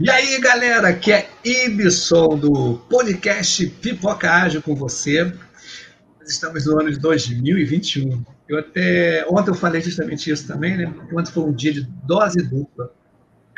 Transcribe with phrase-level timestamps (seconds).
[0.00, 5.24] E aí, galera, aqui é Ibson do podcast Pipoca Ágil com você.
[5.24, 8.24] Nós estamos no ano de 2021.
[8.48, 10.94] Eu até ontem eu falei justamente isso também, né?
[11.12, 12.94] Ontem foi um dia de dose dupla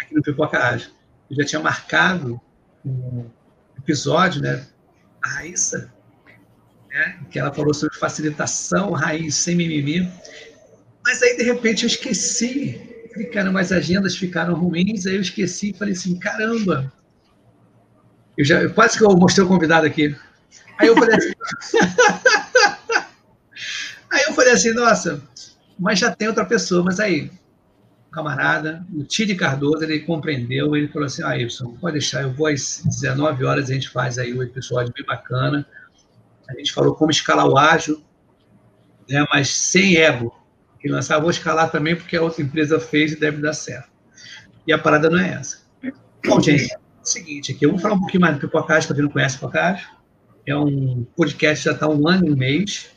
[0.00, 0.88] aqui no Pipoca Ágil.
[1.28, 2.40] Eu já tinha marcado
[2.86, 3.26] um
[3.76, 4.66] episódio, né?
[5.22, 5.92] A Raíssa,
[6.88, 7.20] né?
[7.30, 10.10] que ela falou sobre facilitação, raiz sem mimimi.
[11.04, 12.89] Mas aí, de repente, eu esqueci
[13.20, 16.90] Falei, caramba, as agendas ficaram ruins, aí eu esqueci e falei assim, caramba.
[18.36, 20.16] Eu já, quase que eu mostrei o convidado aqui.
[20.78, 21.32] Aí eu falei assim,
[24.10, 25.22] aí eu falei assim, nossa,
[25.78, 27.30] mas já tem outra pessoa, mas aí,
[28.10, 32.46] camarada, o Tide Cardoso, ele compreendeu, ele falou assim, ah, Wilson, pode deixar, eu vou
[32.46, 35.66] às 19 horas, a gente faz aí o episódio bem bacana,
[36.48, 38.02] a gente falou como escalar o ágil,
[39.06, 40.34] né, mas sem ego,
[40.80, 43.90] que lançar, vou escalar também porque a outra empresa fez e deve dar certo.
[44.66, 45.58] E a parada não é essa.
[46.26, 48.96] Bom, gente, é o seguinte aqui, eu vou falar um pouquinho mais do Pipocast, para
[48.96, 49.88] quem não conhece o Pipocast.
[50.46, 52.90] É um podcast que já está um ano e um mês.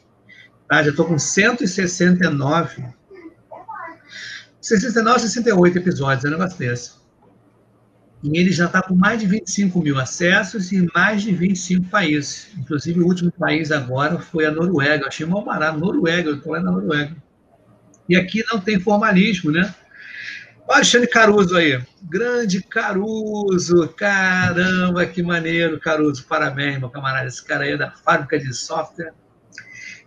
[0.67, 0.81] Tá?
[0.81, 2.85] Já estou com 169.
[4.61, 7.03] 69, 68 episódios, é um negócio desse.
[8.23, 12.47] E ele já está com mais de 25 mil acessos em mais de 25 países.
[12.57, 15.03] Inclusive, o último país agora foi a Noruega.
[15.03, 15.77] Eu achei mal barato.
[15.77, 17.13] Noruega, eu estou lá na Noruega.
[18.07, 19.73] E aqui não tem formalismo, né?
[20.67, 21.81] Olha Alexandre Caruso aí.
[22.03, 23.87] Grande Caruso.
[23.89, 26.25] Caramba, que maneiro, Caruso.
[26.25, 27.27] Parabéns, meu camarada.
[27.27, 29.13] Esse cara aí é da fábrica de software.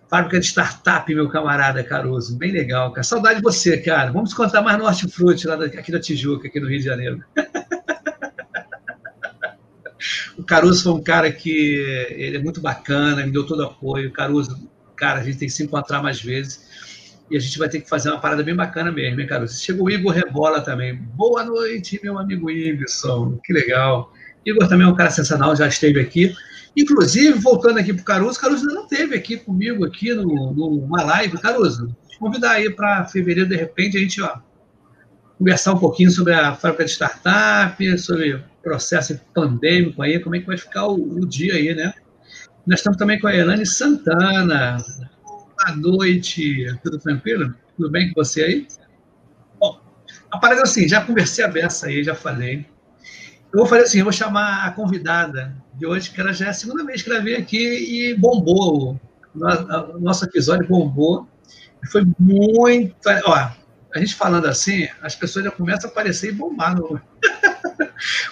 [0.08, 2.38] Fábrica de startup, meu camarada Caruso.
[2.38, 3.02] Bem legal, cara.
[3.02, 4.12] Saudade de você, cara.
[4.12, 7.22] Vamos contar mais no Hortifruti, lá aqui da Tijuca, aqui no Rio de Janeiro.
[10.38, 14.12] o Caruso foi um cara que ele é muito bacana, me deu todo apoio.
[14.12, 16.64] Caruso, cara, a gente tem que se encontrar mais vezes.
[17.30, 19.60] E a gente vai ter que fazer uma parada bem bacana mesmo, hein, Caruso?
[19.60, 20.94] Chega o Igor Rebola também.
[20.94, 23.40] Boa noite, meu amigo Ibson.
[23.44, 24.12] Que legal.
[24.44, 26.32] Igor também é um cara sensacional, já esteve aqui.
[26.76, 31.02] Inclusive, voltando aqui para o Caruso, Caruso ainda não esteve aqui comigo, aqui no, numa
[31.02, 31.38] live.
[31.38, 34.38] Caruso, te convidar aí para fevereiro, de repente, a gente ó,
[35.36, 40.40] conversar um pouquinho sobre a fábrica de startup, sobre o processo pandêmico aí, como é
[40.40, 41.92] que vai ficar o, o dia aí, né?
[42.66, 44.76] Nós estamos também com a Elane Santana,
[45.58, 47.54] Boa noite, tudo tranquilo?
[47.76, 48.68] Tudo bem com você aí?
[49.58, 49.80] Bom,
[50.30, 52.66] a assim, já conversei a beça aí, já falei.
[53.50, 56.48] Eu vou fazer assim, eu vou chamar a convidada de hoje, que ela já é
[56.50, 59.00] a segunda vez que ela veio aqui e bombou.
[59.34, 61.26] O nosso episódio bombou.
[61.90, 62.94] Foi muito.
[63.24, 66.76] Ó, a gente falando assim, as pessoas já começam a aparecer e bombar.
[66.76, 67.00] No...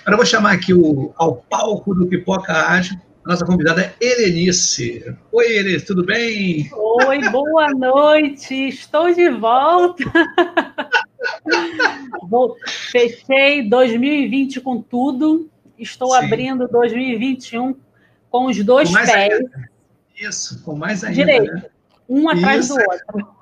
[0.04, 5.16] Agora eu vou chamar aqui o, ao palco do Pipoca Ágil nossa convidada é Helenice.
[5.32, 6.68] Oi, Helenice, tudo bem?
[6.72, 8.68] Oi, boa noite.
[8.68, 10.04] Estou de volta.
[12.90, 15.48] fechei 2020 com tudo.
[15.78, 16.26] Estou Sim.
[16.26, 17.76] abrindo 2021
[18.30, 19.10] com os dois com pés.
[19.10, 19.70] Ainda.
[20.20, 21.16] Isso, com mais ainda.
[21.16, 21.52] Direito.
[21.52, 21.64] Né?
[22.08, 22.74] Um atrás Isso.
[22.74, 23.34] do outro.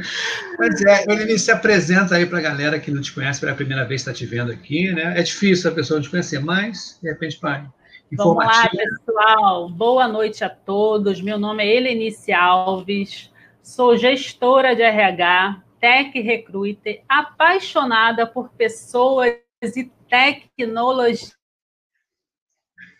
[0.60, 3.82] Pois é, ele se apresenta aí para a galera que não te conhece pela primeira
[3.86, 5.18] vez, está te vendo aqui, né?
[5.18, 7.66] É difícil a pessoa não te conhecer, mas de repente, pai.
[8.12, 9.70] Vamos lá, pessoal.
[9.70, 11.22] Boa noite a todos.
[11.22, 13.32] Meu nome é Helenice Alves,
[13.62, 21.32] sou gestora de RH, tech recruiter, apaixonada por pessoas e tecnologia.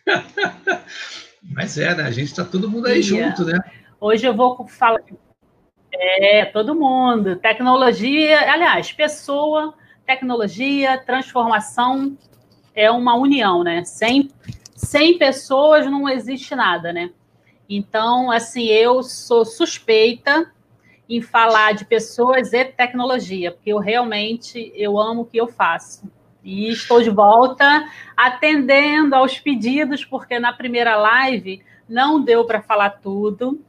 [1.54, 2.04] Mas é, né?
[2.04, 3.58] A gente está todo mundo aí junto, né?
[4.00, 5.00] Hoje eu vou falar
[5.92, 7.36] é, todo mundo.
[7.36, 9.74] Tecnologia, aliás, pessoa,
[10.06, 12.16] tecnologia, transformação
[12.74, 13.84] é uma união, né?
[13.84, 14.30] Sem,
[14.74, 17.10] sem pessoas não existe nada, né?
[17.68, 20.52] Então, assim, eu sou suspeita
[21.08, 26.10] em falar de pessoas e tecnologia, porque eu realmente eu amo o que eu faço.
[26.42, 27.84] E estou de volta
[28.16, 33.60] atendendo aos pedidos, porque na primeira live não deu para falar tudo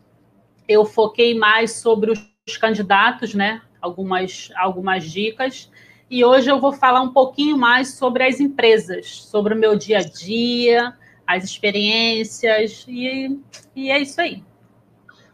[0.71, 3.61] eu foquei mais sobre os candidatos, né?
[3.81, 5.69] Algumas, algumas dicas.
[6.09, 9.99] E hoje eu vou falar um pouquinho mais sobre as empresas, sobre o meu dia
[9.99, 10.93] a dia,
[11.25, 13.39] as experiências, e,
[13.75, 14.43] e é isso aí.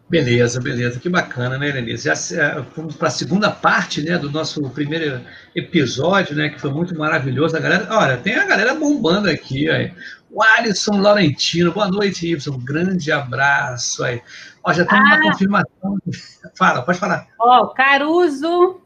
[0.09, 2.05] Beleza, beleza, que bacana, né, Lenise?
[2.05, 5.19] Já fomos para a segunda parte né, do nosso primeiro
[5.53, 7.57] episódio, né, que foi muito maravilhoso.
[7.57, 9.69] A galera, olha, tem a galera bombando aqui.
[9.69, 9.91] Aí.
[10.31, 12.53] O Alisson Laurentino, boa noite, Y.
[12.53, 14.21] Um grande abraço aí.
[14.67, 15.01] Ó, já tem ah.
[15.01, 15.97] uma confirmação.
[16.57, 17.27] Fala, pode falar.
[17.39, 18.81] Ó, Caruso,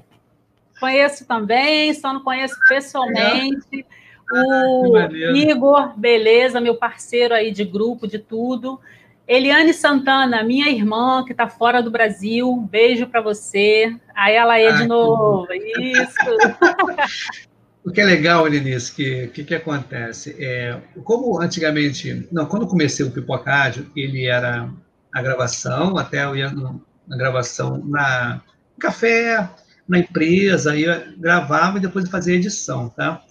[0.79, 3.85] conheço também, só não conheço pessoalmente.
[4.31, 8.79] O ah, Igor, beleza, meu parceiro aí de grupo, de tudo.
[9.27, 13.95] Eliane Santana, minha irmã, que está fora do Brasil, um beijo para você.
[14.13, 16.15] Aí ela é ah, de novo, isso.
[17.83, 20.35] O que é legal, Lenice, que que, que acontece?
[20.37, 24.69] É, como antigamente, não, quando comecei o Pipocádio, ele era
[25.13, 28.41] a gravação, até eu ia no, na gravação na
[28.79, 29.49] café,
[29.87, 33.23] na empresa, ia gravava e depois fazia edição, tá?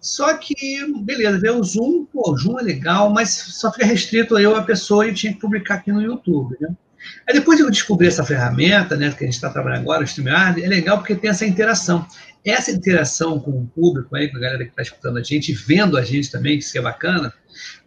[0.00, 0.54] Só que,
[1.02, 4.62] beleza, ver o Zoom, pô, o Zoom é legal, mas só fica restrito eu, a
[4.62, 6.68] pessoa, e tinha que publicar aqui no YouTube, né?
[7.28, 10.62] Aí depois eu descobri essa ferramenta, né, que a gente está trabalhando agora, o StreamYard,
[10.62, 12.06] é legal porque tem essa interação.
[12.44, 15.98] Essa interação com o público aí, com a galera que está escutando a gente, vendo
[15.98, 17.32] a gente também, que isso é bacana,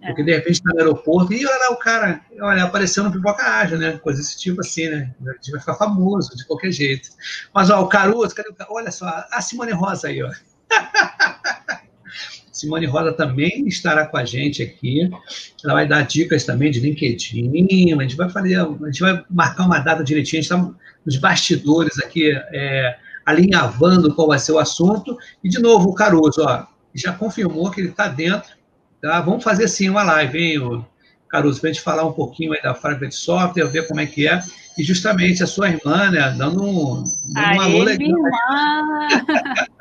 [0.05, 3.43] porque de repente está no aeroporto e olha lá o cara, olha, apareceu no Pipoca
[3.43, 3.97] Ágil, né?
[3.99, 5.13] Coisa desse tipo assim, né?
[5.25, 7.09] A gente vai ficar famoso de qualquer jeito.
[7.53, 10.29] Mas, ó, o Caruso, cadê o Olha só, a Simone Rosa aí, ó.
[12.59, 15.09] Simone Rosa também estará com a gente aqui.
[15.63, 17.93] Ela vai dar dicas também de LinkedIn.
[17.97, 20.41] A gente vai fazer, a gente vai marcar uma data direitinho.
[20.41, 20.71] A gente está
[21.05, 25.17] nos bastidores aqui, é, alinhavando qual vai ser o assunto.
[25.41, 28.49] E, de novo, o Caruso, ó, já confirmou que ele está dentro.
[29.01, 29.21] Tá?
[29.21, 30.85] Vamos fazer sim uma live, hein,
[31.29, 34.05] Caruso, para a gente falar um pouquinho aí da fábrica de software, ver como é
[34.05, 34.41] que é.
[34.77, 37.03] E justamente a sua irmã, né, dando um,
[37.33, 38.09] dando um alô legal.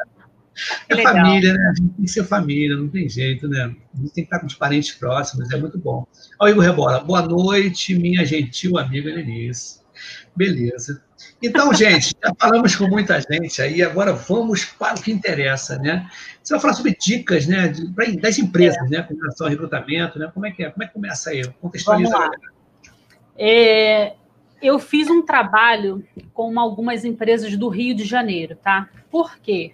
[0.88, 1.14] É Legal.
[1.14, 1.70] família, né?
[1.70, 3.62] A gente tem que ser família, não tem jeito, né?
[3.62, 6.06] A gente tem que estar com os parentes próximos, é muito bom.
[6.40, 9.80] Ó, Igor Rebola, boa noite, minha gentil amiga Denise.
[10.34, 11.02] Beleza.
[11.42, 16.08] Então, gente, já falamos com muita gente aí, agora vamos para o que interessa, né?
[16.42, 17.72] Você vai falar sobre dicas, né,
[18.20, 18.96] das empresas, é.
[18.96, 20.30] né, com relação ao recrutamento, né?
[20.32, 20.70] Como é que é?
[20.70, 21.44] Como é que começa aí?
[21.60, 22.30] Contextualiza.
[23.36, 24.14] É,
[24.60, 28.88] eu fiz um trabalho com algumas empresas do Rio de Janeiro, tá?
[29.10, 29.72] Por quê?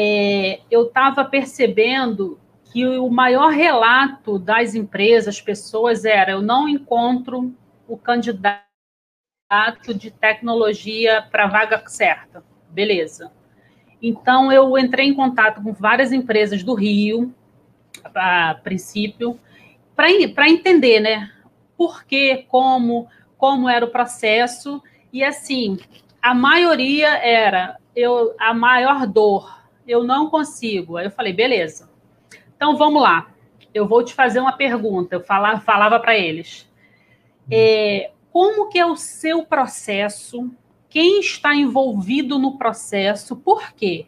[0.00, 2.38] É, eu estava percebendo
[2.72, 7.52] que o maior relato das empresas, pessoas, era: eu não encontro
[7.88, 8.62] o candidato
[9.96, 12.44] de tecnologia para a vaga certa.
[12.70, 13.32] Beleza.
[14.00, 17.34] Então, eu entrei em contato com várias empresas do Rio,
[18.14, 19.36] a princípio,
[19.96, 21.28] para entender, né?
[21.76, 24.80] Por que, como, como era o processo.
[25.12, 25.76] E, assim,
[26.22, 29.57] a maioria era eu, a maior dor
[29.88, 30.98] eu não consigo.
[30.98, 31.90] Aí eu falei, beleza.
[32.54, 33.30] Então vamos lá.
[33.72, 35.16] Eu vou te fazer uma pergunta.
[35.16, 36.70] Eu falava, falava para eles.
[37.50, 40.50] É, como que é o seu processo?
[40.90, 43.34] Quem está envolvido no processo?
[43.34, 44.06] Por quê?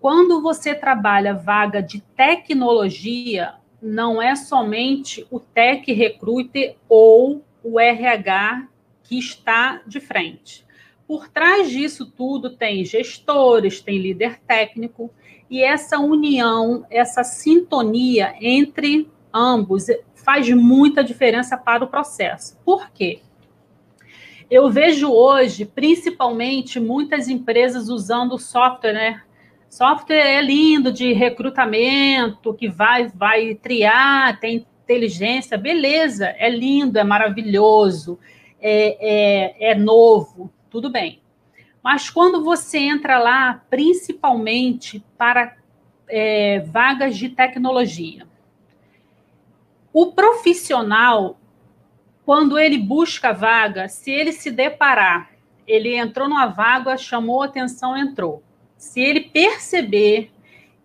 [0.00, 8.68] Quando você trabalha vaga de tecnologia, não é somente o Tech Recruiter ou o RH
[9.02, 10.65] que está de frente.
[11.06, 15.10] Por trás disso tudo tem gestores, tem líder técnico,
[15.48, 22.58] e essa união, essa sintonia entre ambos faz muita diferença para o processo.
[22.64, 23.20] Por quê?
[24.50, 29.22] Eu vejo hoje, principalmente, muitas empresas usando software, né?
[29.68, 37.04] Software é lindo de recrutamento, que vai, vai triar, tem inteligência, beleza, é lindo, é
[37.04, 38.18] maravilhoso,
[38.60, 38.96] é,
[39.60, 41.22] é, é novo tudo bem.
[41.82, 45.56] Mas quando você entra lá, principalmente para
[46.06, 48.26] é, vagas de tecnologia,
[49.90, 51.40] o profissional,
[52.26, 55.30] quando ele busca vaga, se ele se deparar,
[55.66, 58.42] ele entrou numa vaga, chamou atenção, entrou.
[58.76, 60.30] Se ele perceber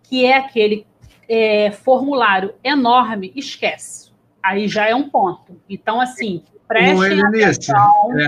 [0.04, 0.86] que é aquele
[1.28, 4.10] é, formulário enorme, esquece.
[4.42, 5.60] Aí já é um ponto.
[5.68, 8.18] Então, assim, preste atenção.
[8.18, 8.26] É,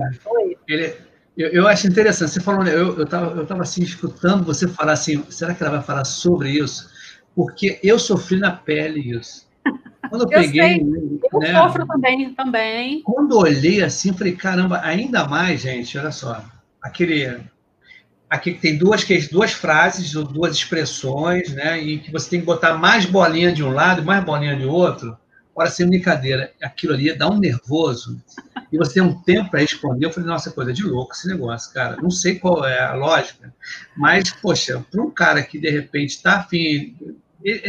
[0.68, 4.68] ele, eu, eu, acho interessante, você falou, né, eu estava eu tava, assim, escutando você
[4.68, 6.88] falar assim, será que ela vai falar sobre isso?
[7.34, 9.44] Porque eu sofri na pele isso.
[10.08, 10.62] Quando eu, eu peguei.
[10.62, 11.20] Sei.
[11.32, 13.02] Eu né, sofro também, também.
[13.02, 16.44] Quando olhei assim, falei, caramba, ainda mais, gente, olha só,
[16.80, 17.40] aquele.
[18.30, 21.80] Aqui tem duas, duas frases, duas expressões, né?
[21.80, 24.64] E que você tem que botar mais bolinha de um lado e mais bolinha de
[24.64, 25.16] outro.
[25.54, 28.20] Ora, sem brincadeira, aquilo ali dá um nervoso
[28.72, 30.06] e você tem um tempo para responder.
[30.06, 31.96] Eu falei, nossa, coisa de louco esse negócio, cara.
[31.96, 33.54] Não sei qual é a lógica,
[33.96, 36.96] mas, poxa, para um cara que de repente está afim,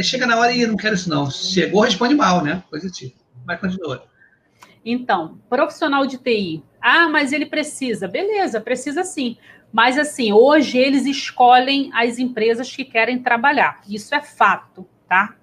[0.01, 1.30] chega na hora e não quero isso não.
[1.30, 2.63] Chegou, responde mal, né?
[2.70, 3.15] Coisa tipo.
[3.46, 4.01] Vai continuar.
[4.84, 6.63] Então, profissional de TI.
[6.82, 8.08] Ah, mas ele precisa.
[8.08, 9.38] Beleza, precisa sim.
[9.72, 13.82] Mas assim, hoje eles escolhem as empresas que querem trabalhar.
[13.89, 15.36] Isso é fato, tá?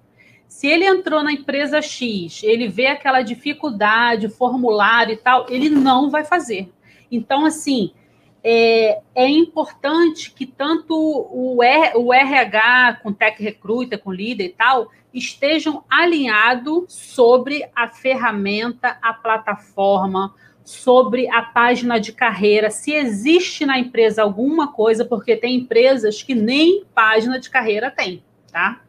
[0.53, 6.11] Se ele entrou na empresa X, ele vê aquela dificuldade, formulário e tal, ele não
[6.11, 6.71] vai fazer.
[7.11, 7.91] Então, assim,
[8.43, 14.49] é, é importante que tanto o, R, o RH, com Tech Recruiter, com líder e
[14.49, 23.65] tal, estejam alinhados sobre a ferramenta, a plataforma, sobre a página de carreira, se existe
[23.65, 28.23] na empresa alguma coisa, porque tem empresas que nem página de carreira tem.
[28.51, 28.83] tá?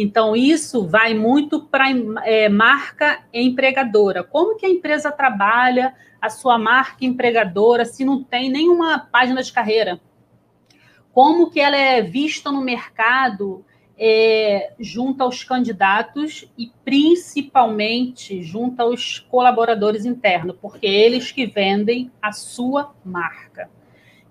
[0.00, 1.86] Então, isso vai muito para
[2.24, 4.22] é, marca empregadora.
[4.22, 9.52] Como que a empresa trabalha a sua marca empregadora se não tem nenhuma página de
[9.52, 10.00] carreira?
[11.12, 13.64] Como que ela é vista no mercado
[13.98, 22.30] é, junto aos candidatos e principalmente junto aos colaboradores internos, porque eles que vendem a
[22.30, 23.68] sua marca.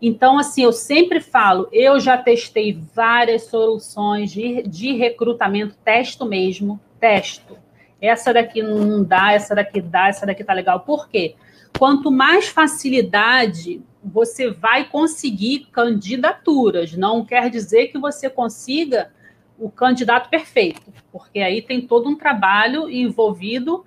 [0.01, 6.79] Então, assim, eu sempre falo, eu já testei várias soluções de, de recrutamento, testo mesmo,
[6.99, 7.57] testo.
[7.99, 10.81] Essa daqui não dá, essa daqui dá, essa daqui tá legal.
[10.81, 11.35] Por quê?
[11.77, 19.11] Quanto mais facilidade você vai conseguir candidaturas, não quer dizer que você consiga
[19.59, 23.83] o candidato perfeito, porque aí tem todo um trabalho envolvido.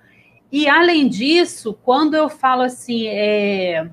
[0.51, 3.89] E, além disso, quando eu falo assim, é,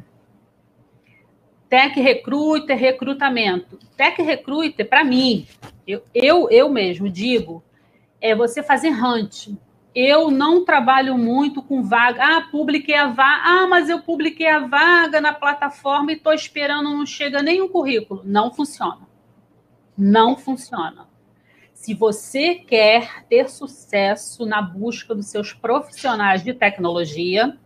[1.69, 3.79] Tech Recruiter, recrutamento.
[3.97, 5.47] Tech Recruiter, para mim,
[5.87, 7.63] eu, eu, eu mesmo digo,
[8.21, 9.49] é você fazer hunt.
[9.95, 12.23] Eu não trabalho muito com vaga.
[12.23, 13.43] Ah, publiquei a vaga.
[13.45, 18.23] Ah, mas eu publiquei a vaga na plataforma e estou esperando, não chega nenhum currículo.
[18.25, 19.09] Não funciona.
[19.97, 21.09] Não funciona.
[21.75, 27.57] Se você quer ter sucesso na busca dos seus profissionais de tecnologia,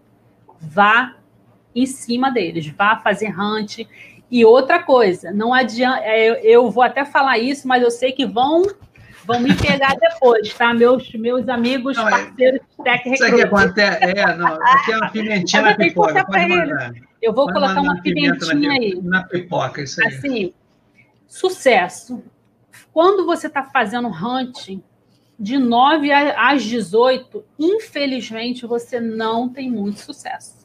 [0.60, 1.16] vá
[1.74, 3.86] em cima deles, vá fazer hunt.
[4.30, 8.26] E outra coisa, não adianta, é, eu vou até falar isso, mas eu sei que
[8.26, 8.62] vão
[9.24, 10.74] vão me pegar depois, tá?
[10.74, 15.10] Meus, meus amigos, não, é- parceiros Tech Isso aqui acontece, é, não, aqui é uma
[15.10, 16.92] pimentinha na pipoca, pode mandar.
[17.20, 19.00] Eu vou pode colocar uma pimentinha na, aí.
[19.02, 20.08] Na pipoca, isso aí.
[20.08, 20.54] Assim,
[21.26, 22.22] sucesso.
[22.92, 24.80] Quando você está fazendo hunt,
[25.38, 30.61] de 9 às 18, infelizmente, você não tem muito sucesso.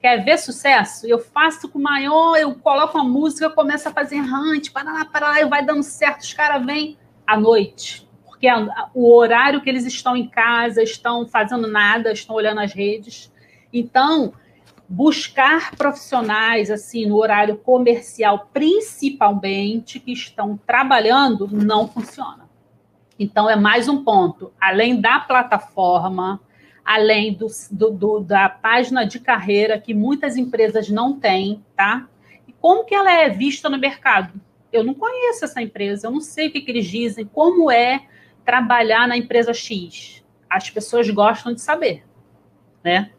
[0.00, 1.06] Quer ver sucesso?
[1.06, 5.28] Eu faço com maior, eu coloco a música, começo a fazer hunt, para lá, para
[5.28, 8.06] lá, e vai dando certo, os caras vêm à noite.
[8.24, 8.46] Porque
[8.94, 13.32] o horário que eles estão em casa, estão fazendo nada, estão olhando as redes.
[13.72, 14.34] Então,
[14.88, 22.46] buscar profissionais assim no horário comercial, principalmente que estão trabalhando, não funciona.
[23.18, 24.52] Então é mais um ponto.
[24.60, 26.40] Além da plataforma,
[26.86, 32.08] além do, do, do, da página de carreira que muitas empresas não têm, tá?
[32.46, 34.40] E como que ela é vista no mercado?
[34.72, 38.06] Eu não conheço essa empresa, eu não sei o que, que eles dizem, como é
[38.44, 40.24] trabalhar na empresa X.
[40.48, 42.04] As pessoas gostam de saber,
[42.84, 43.10] né?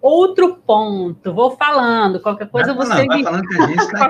[0.00, 3.06] Outro ponto, vou falando, qualquer coisa vai você.
[3.06, 4.08] Vai falando que a gente está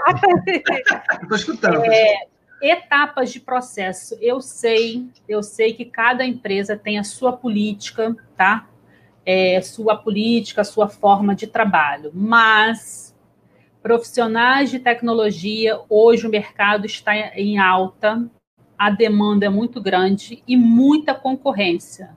[1.21, 1.85] Estou escutando.
[1.85, 2.27] É,
[2.63, 4.17] etapas de processo.
[4.21, 8.69] Eu sei, eu sei que cada empresa tem a sua política, tá?
[9.25, 13.15] É, sua política, sua forma de trabalho, mas
[13.83, 18.29] profissionais de tecnologia, hoje o mercado está em alta,
[18.79, 22.17] a demanda é muito grande e muita concorrência.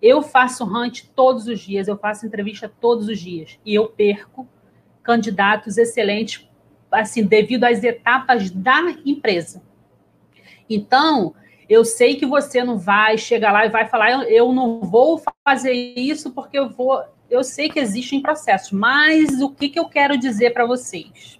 [0.00, 4.48] Eu faço hunt todos os dias, eu faço entrevista todos os dias e eu perco
[5.02, 6.48] candidatos excelentes,
[6.90, 9.62] assim, devido às etapas da empresa.
[10.68, 11.34] Então,
[11.68, 15.72] eu sei que você não vai chegar lá e vai falar, eu não vou fazer
[15.72, 17.02] isso porque eu vou.
[17.28, 21.38] Eu sei que existem processos, mas o que, que eu quero dizer para vocês?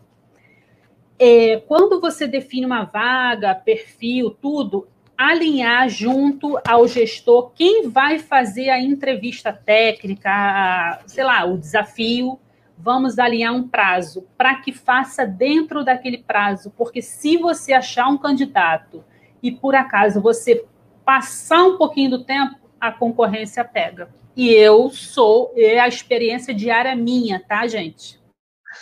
[1.19, 8.69] É, quando você define uma vaga, perfil, tudo, alinhar junto ao gestor quem vai fazer
[8.69, 12.39] a entrevista técnica, sei lá, o desafio.
[12.77, 18.17] Vamos alinhar um prazo para que faça dentro daquele prazo, porque se você achar um
[18.17, 19.03] candidato
[19.43, 20.65] e por acaso você
[21.05, 24.09] passar um pouquinho do tempo, a concorrência pega.
[24.37, 28.21] E eu sou, é a experiência diária minha, tá, gente?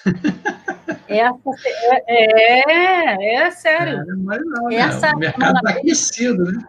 [1.09, 1.51] Essa,
[2.07, 4.01] é, é, é sério.
[4.01, 4.77] É, não, né?
[4.77, 6.69] Essa, o mercado está aquecido, né?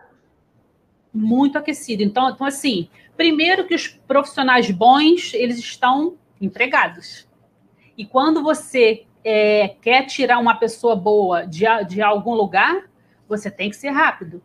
[1.13, 2.03] Muito aquecido.
[2.03, 7.27] Então, então, assim, primeiro que os profissionais bons, eles estão empregados.
[7.97, 12.86] E quando você é, quer tirar uma pessoa boa de, de algum lugar,
[13.27, 14.41] você tem que ser rápido,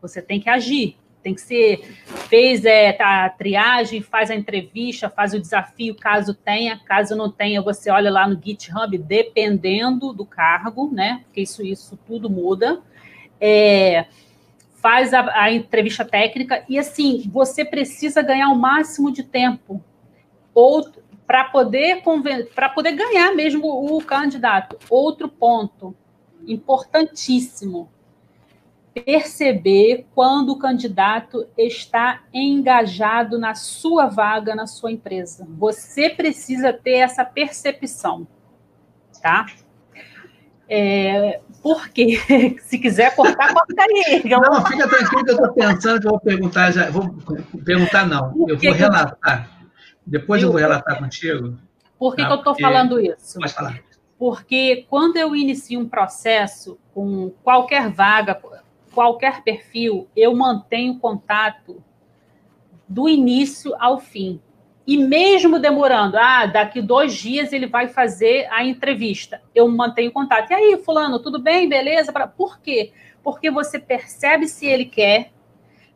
[0.00, 1.80] você tem que agir, tem que ser
[2.28, 7.30] fez é, tá, a triagem, faz a entrevista, faz o desafio, caso tenha, caso não
[7.30, 11.22] tenha, você olha lá no GitHub, dependendo do cargo, né?
[11.24, 12.80] Porque isso, isso tudo muda.
[13.40, 14.06] É,
[14.76, 19.82] faz a, a entrevista técnica e assim você precisa ganhar o máximo de tempo
[20.54, 20.88] ou
[21.26, 22.02] para poder
[22.54, 24.78] para poder ganhar mesmo o candidato.
[24.88, 25.92] Outro ponto
[26.46, 27.90] importantíssimo
[29.04, 35.46] perceber quando o candidato está engajado na sua vaga, na sua empresa.
[35.58, 38.26] Você precisa ter essa percepção,
[39.22, 39.46] tá?
[40.68, 42.18] É, por quê?
[42.62, 44.22] Se quiser cortar, corta aí.
[44.24, 46.90] Não, fica tranquilo que eu estou pensando que eu vou perguntar já.
[46.90, 47.14] Vou
[47.64, 48.34] perguntar, não.
[48.48, 49.50] Eu vou relatar.
[50.06, 51.58] Depois eu vou relatar contigo.
[51.98, 52.28] Por que, tá?
[52.28, 53.38] que eu estou falando isso?
[53.38, 53.78] Pode falar.
[54.18, 58.34] Porque quando eu inicio um processo com qualquer vaga,
[58.96, 61.84] qualquer perfil, eu mantenho contato
[62.88, 64.40] do início ao fim.
[64.86, 70.50] E mesmo demorando, ah, daqui dois dias ele vai fazer a entrevista, eu mantenho contato.
[70.50, 71.68] E aí, fulano, tudo bem?
[71.68, 72.10] Beleza?
[72.34, 72.90] Por quê?
[73.22, 75.30] Porque você percebe se ele quer,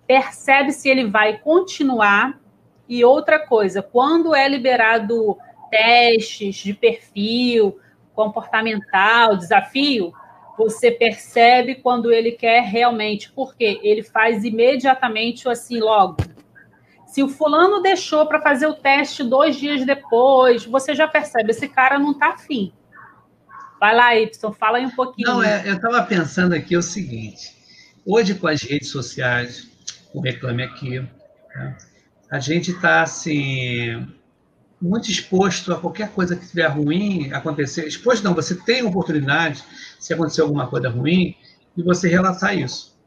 [0.07, 2.39] percebe se ele vai continuar.
[2.87, 5.39] E outra coisa, quando é liberado
[5.71, 7.79] testes de perfil,
[8.13, 10.13] comportamental, desafio,
[10.69, 16.17] você percebe quando ele quer realmente, porque ele faz imediatamente assim, logo
[17.11, 21.69] se o fulano deixou para fazer o teste dois dias depois, você já percebe, esse
[21.69, 22.73] cara não está afim.
[23.81, 25.29] Vai lá, Y, fala aí um pouquinho.
[25.29, 27.53] Não, é, eu estava pensando aqui o seguinte:
[28.07, 29.69] hoje, com as redes sociais,
[30.15, 31.77] o Reclame Aqui, né,
[32.31, 34.07] a gente está assim,
[34.81, 37.87] muito exposto a qualquer coisa que estiver ruim acontecer.
[37.87, 39.63] Exposto não, você tem oportunidade,
[39.99, 41.37] se acontecer alguma coisa ruim,
[41.77, 42.99] de você relatar isso.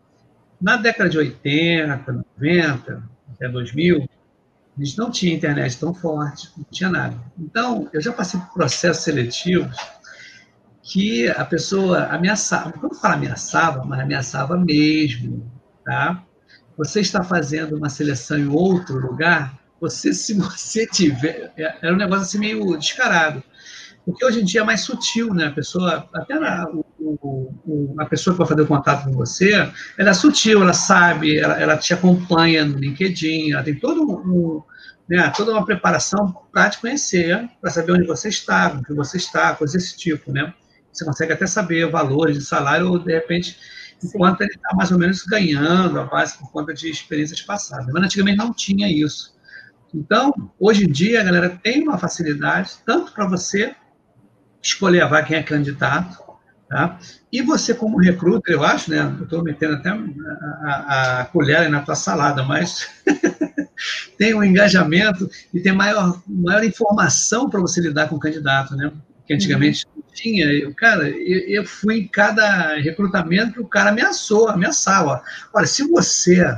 [0.61, 3.03] Na década de 80, 90,
[3.33, 4.07] até 2000,
[4.77, 7.17] a gente não tinha internet tão forte, não tinha nada.
[7.37, 9.75] Então, eu já passei por processos seletivos
[10.81, 15.49] que a pessoa ameaçava, quando fala ameaçava, mas ameaçava mesmo,
[15.83, 16.23] tá?
[16.77, 21.97] Você está fazendo uma seleção em outro lugar, você, se você tiver, é, era um
[21.97, 23.43] negócio assim meio descarado,
[24.05, 25.47] porque hoje em dia é mais sutil, né?
[25.47, 26.85] A pessoa, até na, o,
[27.65, 29.53] o, a pessoa que vai fazer o contato com você,
[29.97, 34.61] ela é sutil, ela sabe, ela, ela te acompanha no LinkedIn, ela tem todo um,
[35.07, 39.17] né, toda uma preparação para te conhecer, para saber onde você está, com que você
[39.17, 40.53] está, coisas desse tipo, né?
[40.91, 43.57] Você consegue até saber valores de salário, ou de repente,
[44.03, 47.87] enquanto ele está mais ou menos ganhando a base por conta de experiências passadas.
[47.91, 49.32] Mas antigamente não tinha isso.
[49.93, 53.75] Então, hoje em dia, a galera tem uma facilidade, tanto para você
[54.61, 56.23] escolher a quem é candidato,
[56.73, 56.97] Tá?
[57.31, 59.15] E você, como recruta, eu acho, né?
[59.19, 59.99] Eu estou metendo até a,
[60.65, 62.89] a, a colher na tua salada, mas
[64.17, 68.91] tem um engajamento e tem maior, maior informação para você lidar com o candidato, né?
[69.27, 70.01] Que antigamente uhum.
[70.01, 70.45] não tinha.
[70.51, 75.21] Eu, cara, eu, eu, fui em cada recrutamento, o cara ameaçou, ameaçava.
[75.53, 76.57] Olha, se você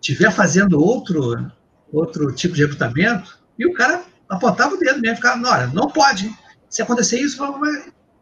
[0.00, 1.52] estiver fazendo outro,
[1.92, 6.30] outro tipo de recrutamento, e o cara apontava o dedo mesmo, ficava, olha, não pode.
[6.68, 7.42] Se acontecer isso,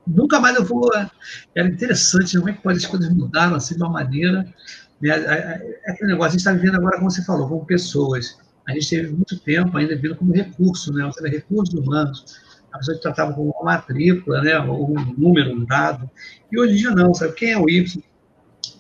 [0.07, 0.91] nunca mais eu vou.
[1.55, 2.41] Era interessante, né?
[2.41, 4.43] como é que pode, as coisas mudaram assim de uma maneira.
[5.01, 5.11] Né?
[5.11, 8.39] É aquele negócio, a gente está vivendo agora, como você falou, como pessoas.
[8.67, 11.11] A gente teve muito tempo ainda vivendo como recurso, né?
[11.13, 12.25] seja, recursos humanos.
[12.73, 14.59] A pessoa tratava como uma matrícula, né?
[14.59, 16.11] ou um número, um dado.
[16.51, 17.33] E hoje em dia não, sabe?
[17.35, 18.03] Quem é o Y?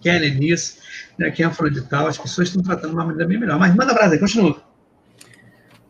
[0.00, 0.78] Quem é a Lenice?
[1.18, 1.30] Né?
[1.30, 2.06] Quem é a Fulano de Tal?
[2.06, 3.58] As pessoas estão tratando de uma maneira bem melhor.
[3.58, 4.67] Mas manda brasa continua.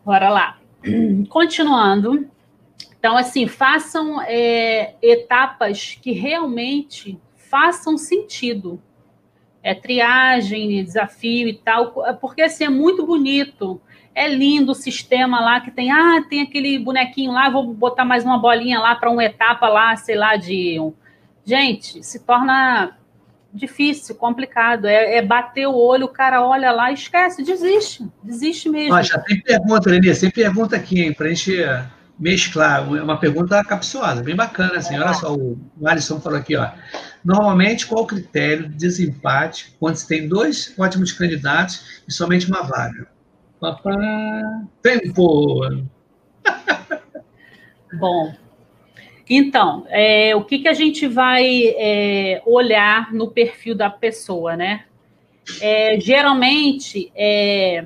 [0.09, 0.57] Bora lá.
[1.29, 2.27] Continuando,
[2.97, 8.81] então, assim, façam é, etapas que realmente façam sentido.
[9.61, 13.79] É triagem, desafio e tal, porque assim é muito bonito.
[14.15, 18.25] É lindo o sistema lá que tem, ah, tem aquele bonequinho lá, vou botar mais
[18.25, 20.77] uma bolinha lá para uma etapa lá, sei lá, de.
[21.45, 22.97] Gente, se torna
[23.53, 24.85] difícil, complicado.
[24.85, 28.93] É, é, bater o olho, o cara olha lá esquece, desiste, desiste mesmo.
[28.93, 31.57] Ó, já tem pergunta, Leni, tem pergunta aqui, hein, para a gente
[32.19, 36.69] mesclar, uma pergunta capciosa, bem bacana, assim, olha só, o Alisson falou aqui, ó,
[37.23, 42.63] normalmente qual o critério de desempate quando se tem dois ótimos candidatos e somente uma
[42.63, 43.07] vaga?
[43.59, 43.95] Papá,
[44.81, 45.61] tempo!
[47.93, 48.33] Bom,
[49.29, 54.85] então, é, o que, que a gente vai é, olhar no perfil da pessoa, né?
[55.61, 57.85] É, geralmente, é,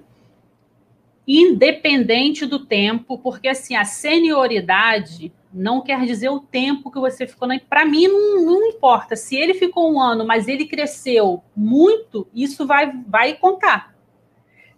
[1.28, 7.48] independente do tempo, porque assim, a senioridade não quer dizer o tempo que você ficou
[7.48, 7.60] na.
[7.60, 9.16] Para mim, não, não, importa.
[9.16, 13.93] Se ele ficou um ano, mas ele cresceu muito, isso vai, vai contar.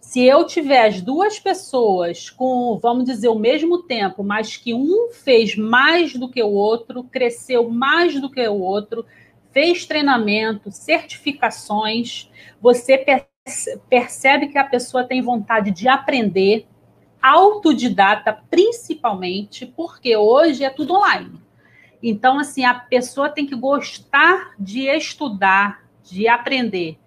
[0.05, 5.09] Se eu tiver as duas pessoas com, vamos dizer, o mesmo tempo, mas que um
[5.11, 9.03] fez mais do que o outro, cresceu mais do que o outro,
[9.51, 13.03] fez treinamento, certificações, você
[13.89, 16.67] percebe que a pessoa tem vontade de aprender,
[17.19, 21.41] autodidata principalmente, porque hoje é tudo online.
[22.01, 26.99] Então, assim, a pessoa tem que gostar de estudar, de aprender.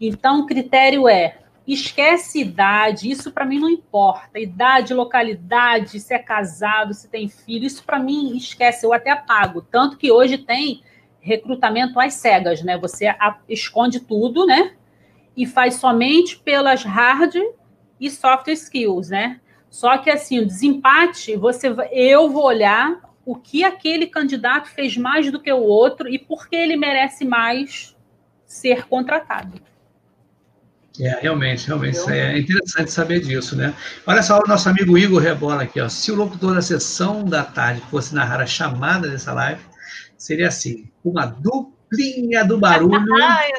[0.00, 1.38] Então, o critério é:
[1.72, 4.38] esquece idade, isso para mim não importa.
[4.38, 9.62] Idade, localidade, se é casado, se tem filho, isso para mim esquece, eu até apago.
[9.62, 10.82] Tanto que hoje tem
[11.20, 12.78] recrutamento às cegas, né?
[12.78, 13.14] Você
[13.48, 14.74] esconde tudo, né?
[15.36, 17.36] E faz somente pelas hard
[18.00, 19.40] e soft skills, né?
[19.68, 25.30] Só que assim, o desempate, você, eu vou olhar o que aquele candidato fez mais
[25.30, 27.96] do que o outro e por que ele merece mais
[28.44, 29.69] ser contratado.
[31.00, 33.74] É, realmente, realmente, é interessante saber disso, né?
[34.06, 35.88] Olha só o nosso amigo Igor Rebola aqui, ó.
[35.88, 39.62] Se o locutor da sessão da tarde fosse narrar a chamada dessa live,
[40.18, 43.50] seria assim: uma duplinha do barulho, Ai,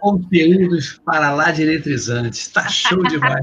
[0.00, 2.48] conteúdos para lá de eletrizantes.
[2.48, 3.40] Tá show demais.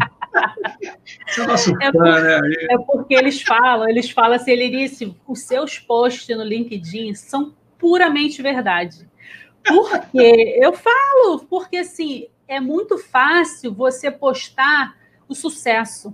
[1.37, 2.39] é, nosso é, fã, né?
[2.69, 7.53] é porque eles falam, eles falam assim, ele disse, os seus posts no LinkedIn são
[7.77, 9.09] puramente verdade.
[9.63, 10.57] Por quê?
[10.59, 16.13] Eu falo, porque assim, é muito fácil você postar o sucesso.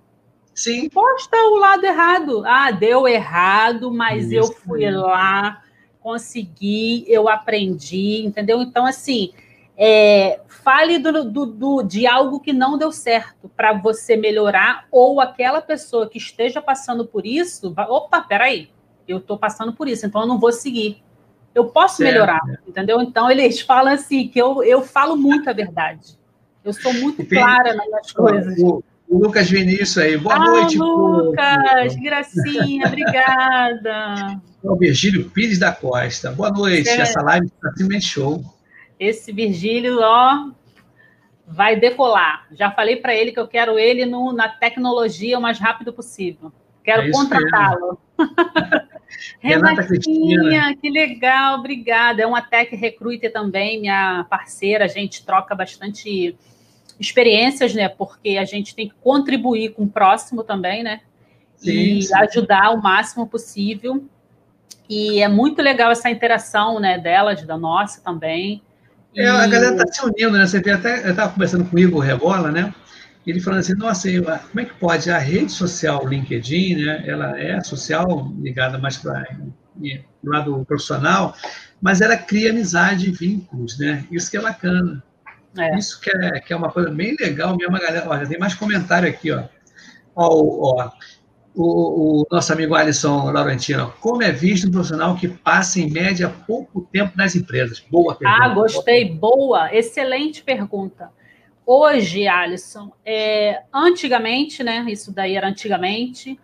[0.54, 0.88] Sim.
[0.88, 2.44] Posta o lado errado.
[2.46, 5.64] Ah, deu errado, mas Isso, eu fui lá,
[6.00, 8.62] consegui, eu aprendi, entendeu?
[8.62, 9.34] Então, assim,
[9.76, 15.20] é, fale do, do, do, de algo que não deu certo para você melhorar, ou
[15.20, 18.70] aquela pessoa que esteja passando por isso, vai, opa, peraí,
[19.08, 21.02] eu estou passando por isso, então eu não vou seguir.
[21.56, 22.12] Eu posso certo.
[22.12, 23.02] melhorar, entendeu?
[23.02, 26.16] Então eles falam assim que eu, eu falo muito a verdade.
[26.68, 28.60] Eu sou muito clara nas coisas.
[28.60, 30.78] O, o Lucas Vinícius aí, boa ah, noite.
[30.78, 32.02] Lucas, pô.
[32.02, 34.42] gracinha, obrigada.
[34.62, 36.90] O Virgílio Pires da Costa, boa noite.
[36.90, 37.00] É.
[37.00, 38.44] Essa live está simplesmente show.
[39.00, 40.50] Esse Virgílio, ó,
[41.48, 42.46] vai decolar.
[42.52, 46.52] Já falei para ele que eu quero ele no, na tecnologia o mais rápido possível.
[46.84, 47.98] Quero é contratá-lo.
[49.40, 52.24] Renatinha, que legal, obrigada.
[52.24, 54.84] É uma Tech Recruiter também, minha parceira.
[54.84, 56.36] A gente troca bastante
[57.00, 57.90] experiências, né?
[57.90, 61.02] Porque a gente tem que contribuir com o próximo também, né?
[61.56, 62.16] Sim, e sim.
[62.16, 64.04] ajudar o máximo possível.
[64.90, 68.62] E é muito legal essa interação, né, delas, da nossa também.
[69.16, 70.46] É, a galera está se unindo, né?
[70.46, 72.74] Você vê até, eu estava conversando comigo, o Rebola, né?
[73.26, 74.08] Ele falando assim, nossa,
[74.48, 75.12] como é que pode?
[75.12, 77.04] A rede social LinkedIn, né?
[77.06, 79.28] Ela é social, ligada mais para
[79.82, 81.36] o lado profissional,
[81.82, 84.06] mas ela cria amizade e vínculos, né?
[84.10, 85.04] Isso que é bacana.
[85.58, 85.78] É.
[85.78, 88.10] Isso que é, que é uma coisa bem legal mesmo, a galera.
[88.10, 89.44] Olha, tem mais comentário aqui, ó.
[90.16, 90.92] Ó, ó
[91.58, 96.32] o, o, nosso amigo Alisson Laurentino, como é visto um profissional que passa, em média,
[96.46, 97.80] pouco tempo nas empresas?
[97.90, 98.44] Boa pergunta.
[98.44, 101.10] Ah, gostei, boa, excelente pergunta.
[101.66, 106.40] Hoje, Alisson, é, antigamente, né, isso daí era antigamente,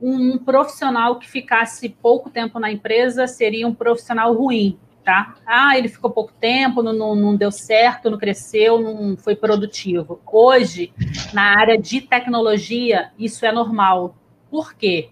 [0.00, 5.34] um profissional que ficasse pouco tempo na empresa seria um profissional ruim, tá?
[5.46, 10.20] Ah, ele ficou pouco tempo, não, não, não deu certo, não cresceu, não foi produtivo.
[10.26, 10.92] Hoje,
[11.32, 14.14] na área de tecnologia, isso é normal
[14.52, 15.08] por quê?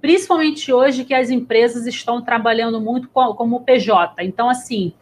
[0.00, 4.24] Principalmente hoje que as empresas estão trabalhando muito como PJ.
[4.24, 4.94] Então, assim,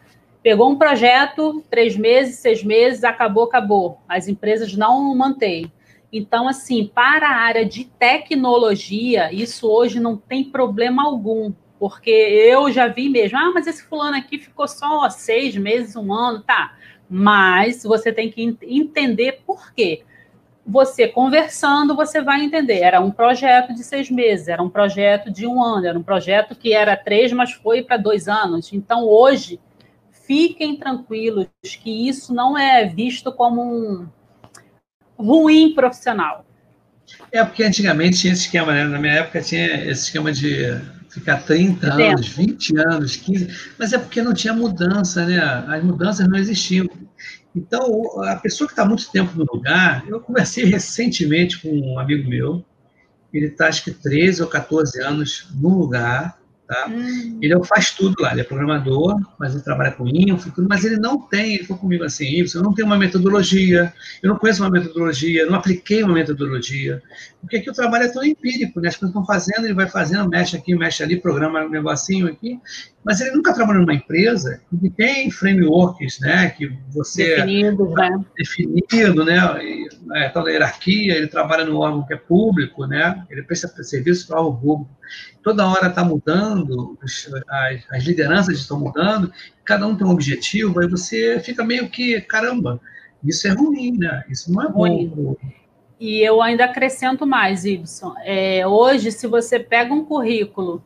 [0.43, 4.01] pegou um projeto, três meses, seis meses, acabou, acabou.
[4.09, 5.71] As empresas não mantêm.
[6.11, 12.71] Então, assim, para a área de tecnologia, isso hoje não tem problema algum, porque eu
[12.71, 16.75] já vi mesmo, ah, mas esse fulano aqui ficou só seis meses, um ano, tá.
[17.09, 20.03] Mas você tem que entender por quê
[20.67, 22.79] você conversando, você vai entender.
[22.79, 26.53] Era um projeto de seis meses, era um projeto de um ano, era um projeto
[26.53, 28.73] que era três, mas foi para dois anos.
[28.73, 29.61] Então, hoje,
[30.11, 31.47] fiquem tranquilos
[31.81, 34.07] que isso não é visto como um
[35.17, 36.45] ruim profissional.
[37.31, 38.83] É porque antigamente tinha esse esquema, né?
[38.83, 40.65] Na minha época tinha esse esquema de
[41.19, 45.39] ficar 30 anos, 20 anos, 15, mas é porque não tinha mudança, né?
[45.39, 46.87] As mudanças não existiam.
[47.55, 52.29] Então, a pessoa que está muito tempo no lugar, eu conversei recentemente com um amigo
[52.29, 52.63] meu,
[53.33, 56.87] ele está acho que 13 ou 14 anos no lugar, Tá?
[56.89, 57.39] Hum.
[57.41, 60.03] Ele é faz tudo lá, ele é programador, mas ele trabalha com
[60.67, 64.37] mas ele não tem, ele falou comigo assim, eu não tenho uma metodologia, eu não
[64.37, 67.01] conheço uma metodologia, não apliquei uma metodologia,
[67.39, 68.89] porque aqui o trabalho é tão empírico, né?
[68.89, 72.59] as pessoas estão fazendo, ele vai fazendo, mexe aqui, mexe ali, programa um negocinho aqui,
[73.07, 77.37] mas ele nunca trabalhou numa empresa que tem frameworks, né, que você...
[77.37, 78.25] Definido, né?
[78.37, 83.25] Definido, né, e, é, tal da hierarquia, ele trabalha no órgão que é público, né,
[83.29, 84.91] ele presta serviço para o público.
[85.41, 87.31] Toda hora está mudando, as,
[87.89, 89.31] as lideranças estão mudando,
[89.63, 92.77] cada um tem um objetivo, aí você fica meio que, caramba,
[93.23, 95.07] isso é ruim, né, isso não é ruim.
[95.07, 95.37] bom.
[95.97, 98.13] E eu ainda acrescento mais, Ibson.
[98.25, 100.83] É, hoje, se você pega um currículo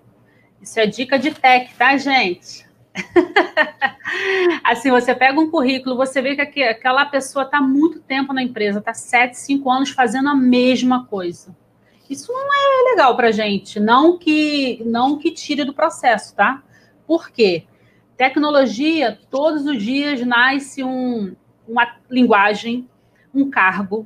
[0.61, 2.65] isso é dica de tech, tá, gente?
[4.63, 8.79] assim, você pega um currículo, você vê que aquela pessoa está muito tempo na empresa,
[8.79, 11.55] está sete, cinco anos fazendo a mesma coisa.
[12.09, 16.61] Isso não é legal para gente, não que não que tire do processo, tá?
[17.07, 17.63] Por quê?
[18.17, 21.33] Tecnologia, todos os dias nasce um,
[21.67, 22.87] uma linguagem,
[23.33, 24.05] um cargo,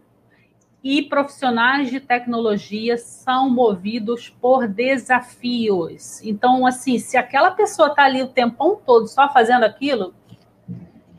[0.85, 6.21] e profissionais de tecnologia são movidos por desafios.
[6.21, 10.13] Então, assim, se aquela pessoa está ali o tempão todo só fazendo aquilo,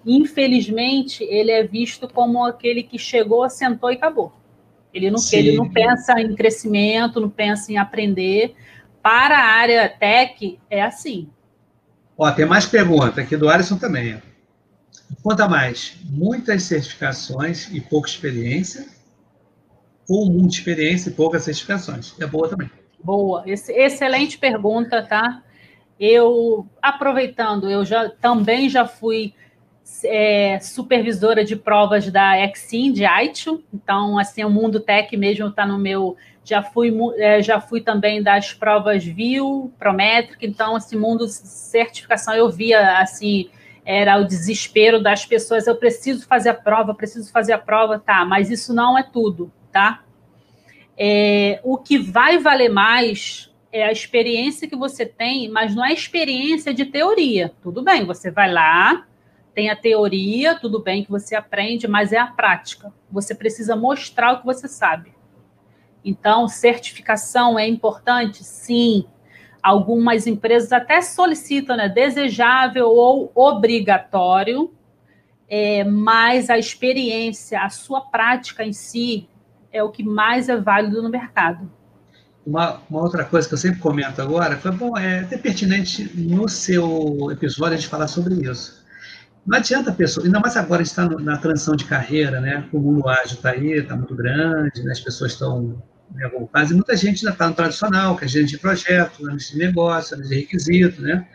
[0.06, 4.32] infelizmente, ele é visto como aquele que chegou, sentou e acabou.
[4.94, 8.54] Ele não, ele não pensa em crescimento, não pensa em aprender.
[9.02, 11.28] Para a área tech, é assim.
[12.16, 14.22] Ó, tem mais pergunta aqui do Alisson também.
[15.24, 18.94] Conta mais, muitas certificações e pouca experiência
[20.08, 22.14] ou muita experiência e poucas certificações?
[22.20, 22.70] É boa também.
[23.02, 25.42] Boa, excelente pergunta, tá?
[25.98, 29.32] Eu, aproveitando, eu já também já fui
[30.04, 35.64] é, supervisora de provas da Exim, de Aichu, então, assim, o mundo tech mesmo está
[35.66, 36.16] no meu...
[36.44, 42.48] Já fui, é, já fui também das provas VIL, Prometric, então, assim, mundo certificação, eu
[42.50, 43.48] via, assim,
[43.84, 48.24] era o desespero das pessoas, eu preciso fazer a prova, preciso fazer a prova, tá,
[48.24, 50.02] mas isso não é tudo, tá?
[50.96, 55.92] É, o que vai valer mais é a experiência que você tem, mas não é
[55.92, 57.52] experiência de teoria.
[57.62, 59.06] Tudo bem, você vai lá,
[59.54, 62.90] tem a teoria, tudo bem que você aprende, mas é a prática.
[63.10, 65.12] Você precisa mostrar o que você sabe.
[66.02, 68.42] Então, certificação é importante?
[68.42, 69.04] Sim.
[69.62, 71.86] Algumas empresas até solicitam, né?
[71.86, 74.72] Desejável ou obrigatório,
[75.46, 79.28] é, mas a experiência, a sua prática em si
[79.76, 81.70] é o que mais é válido no mercado.
[82.46, 86.48] Uma, uma outra coisa que eu sempre comento agora, foi bom, é até pertinente no
[86.48, 88.84] seu episódio a gente falar sobre isso.
[89.44, 92.68] Não adianta a pessoa, ainda mais agora a gente está na transição de carreira, né?
[92.72, 94.92] O mundo ágil está aí, está muito grande, né?
[94.92, 95.80] as pessoas estão
[96.24, 99.52] algum caso, e muita gente ainda está no tradicional, que é gerente de projeto, analista
[99.52, 101.26] de negócio, analista de requisito, né?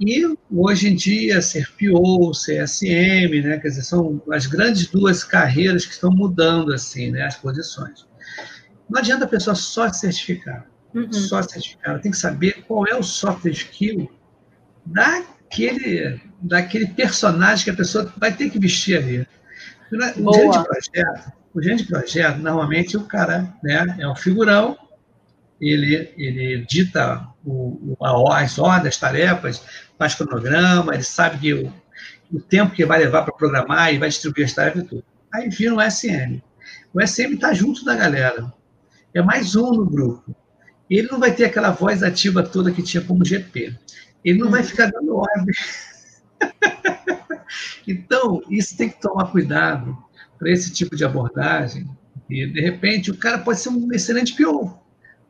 [0.00, 3.58] E hoje em dia, ser PO, CSM, né?
[3.58, 7.22] Quer dizer, são as grandes duas carreiras que estão mudando, assim, né?
[7.22, 8.06] As posições.
[8.88, 10.66] Não adianta a pessoa só certificar.
[10.94, 11.12] Uhum.
[11.12, 11.92] Só certificar.
[11.92, 14.10] Ela tem que saber qual é o software skill
[14.84, 19.26] daquele, daquele personagem que a pessoa vai ter que vestir ali.
[20.18, 24.76] O gerente de projeto, o gerente de projeto, normalmente o cara né, é um figurão,
[25.60, 29.62] ele, ele dita o, o, as ordens, as tarefas,
[29.98, 31.72] faz cronograma, ele sabe que o,
[32.32, 35.04] o tempo que vai levar para programar e vai distribuir as tarefas e tudo.
[35.32, 36.42] Aí vira um SM.
[36.92, 38.52] O SM está junto da galera.
[39.14, 40.34] É mais um no grupo.
[40.88, 43.76] Ele não vai ter aquela voz ativa toda que tinha como GP.
[44.24, 44.66] Ele não vai uhum.
[44.66, 45.54] ficar dando ordem.
[47.86, 49.96] então, isso tem que tomar cuidado
[50.38, 51.88] para esse tipo de abordagem.
[52.28, 54.78] E, de repente, o cara pode ser um excelente PO.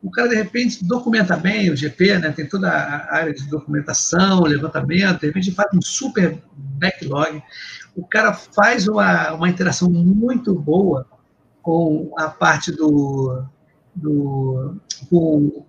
[0.01, 2.31] O cara, de repente, documenta bem o GP, né?
[2.31, 7.41] tem toda a área de documentação, levantamento, de repente faz um super backlog.
[7.95, 11.07] O cara faz uma, uma interação muito boa
[11.63, 13.43] com a parte do,
[13.95, 14.79] do
[15.09, 15.65] com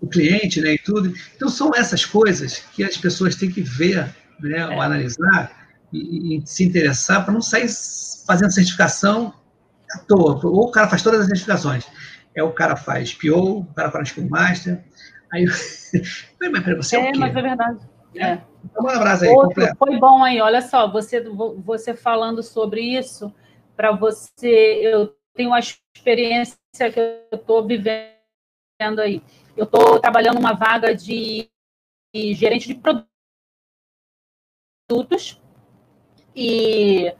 [0.00, 1.12] o cliente né, e tudo.
[1.36, 4.68] Então, são essas coisas que as pessoas têm que ver, né, é.
[4.68, 7.68] ou analisar e, e se interessar para não sair
[8.26, 9.34] fazendo certificação
[9.92, 10.40] à toa.
[10.44, 11.84] Ou o cara faz todas as certificações
[12.34, 14.82] é o cara faz PO, o cara faz Scrum Master.
[15.32, 15.44] Aí,
[16.40, 17.80] mas para você é, é mas é verdade.
[18.14, 18.38] É.
[18.64, 19.30] Então, um abraço aí.
[19.30, 21.20] Outro, foi bom aí, olha só, você,
[21.64, 23.34] você falando sobre isso,
[23.76, 26.56] para você, eu tenho uma experiência
[26.92, 28.10] que eu estou vivendo
[28.98, 29.22] aí.
[29.56, 31.48] Eu estou trabalhando uma vaga de,
[32.14, 32.74] de gerente de
[34.90, 35.42] produtos
[36.34, 37.12] e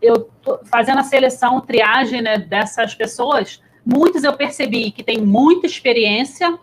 [0.00, 5.64] eu tô fazendo a seleção, triagem né, dessas pessoas Muitos eu percebi que tem muita
[5.64, 6.58] experiência,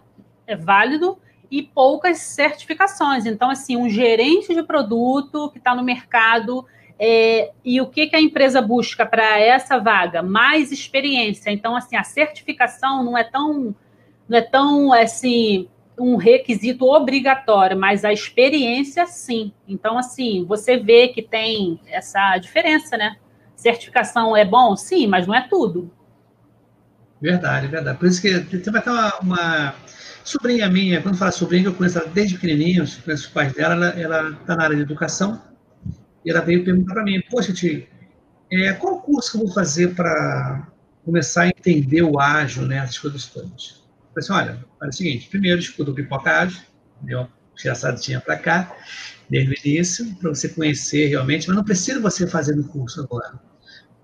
[0.46, 1.18] é válido,
[1.50, 3.26] e poucas certificações.
[3.26, 6.66] Então, assim, um gerente de produto que está no mercado,
[7.00, 10.22] é, e o que, que a empresa busca para essa vaga?
[10.22, 11.50] Mais experiência.
[11.50, 13.74] Então, assim, a certificação não é tão,
[14.28, 19.54] não é tão assim, um requisito obrigatório, mas a experiência sim.
[19.66, 23.16] Então, assim, você vê que tem essa diferença, né?
[23.56, 24.76] Certificação é bom?
[24.76, 25.90] Sim, mas não é tudo.
[27.24, 27.98] Verdade, verdade.
[27.98, 29.76] Por isso que tem até uma, uma
[30.26, 34.32] sobrinha minha, quando fala sobrinha, eu conheço ela desde pequenininho, conheço os pais dela, ela
[34.32, 35.42] está na área de educação,
[36.26, 37.88] e ela veio perguntar para mim, poxa, tio,
[38.52, 40.68] é, qual curso que eu vou fazer para
[41.06, 43.82] começar a entender o ágil, né, essas coisas todas?
[44.14, 46.60] Eu falei assim, olha, é o seguinte, primeiro escuta o Pipoca Ágil,
[47.04, 48.76] deu uma engraçadinha para cá,
[49.30, 53.40] desde o início, para você conhecer realmente, mas não precisa você fazer no curso agora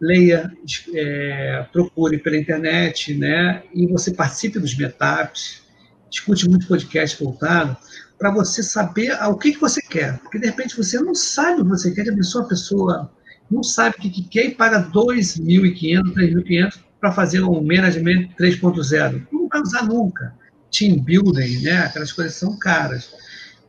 [0.02, 0.52] leia,
[0.94, 3.64] é, procure pela internet, né?
[3.74, 5.64] E você participe dos meetups.
[6.12, 7.78] escute muito podcast voltado,
[8.18, 10.18] para você saber o que, que você quer.
[10.20, 13.12] Porque, de repente, você não sabe o que você quer, de pessoa, a pessoa
[13.50, 19.28] não sabe o que, que quer e paga 2.500, 3.500 para fazer um management 3.0.
[19.32, 20.34] Não vai usar nunca.
[20.72, 21.80] Team building, né?
[21.80, 23.12] aquelas coisas são caras.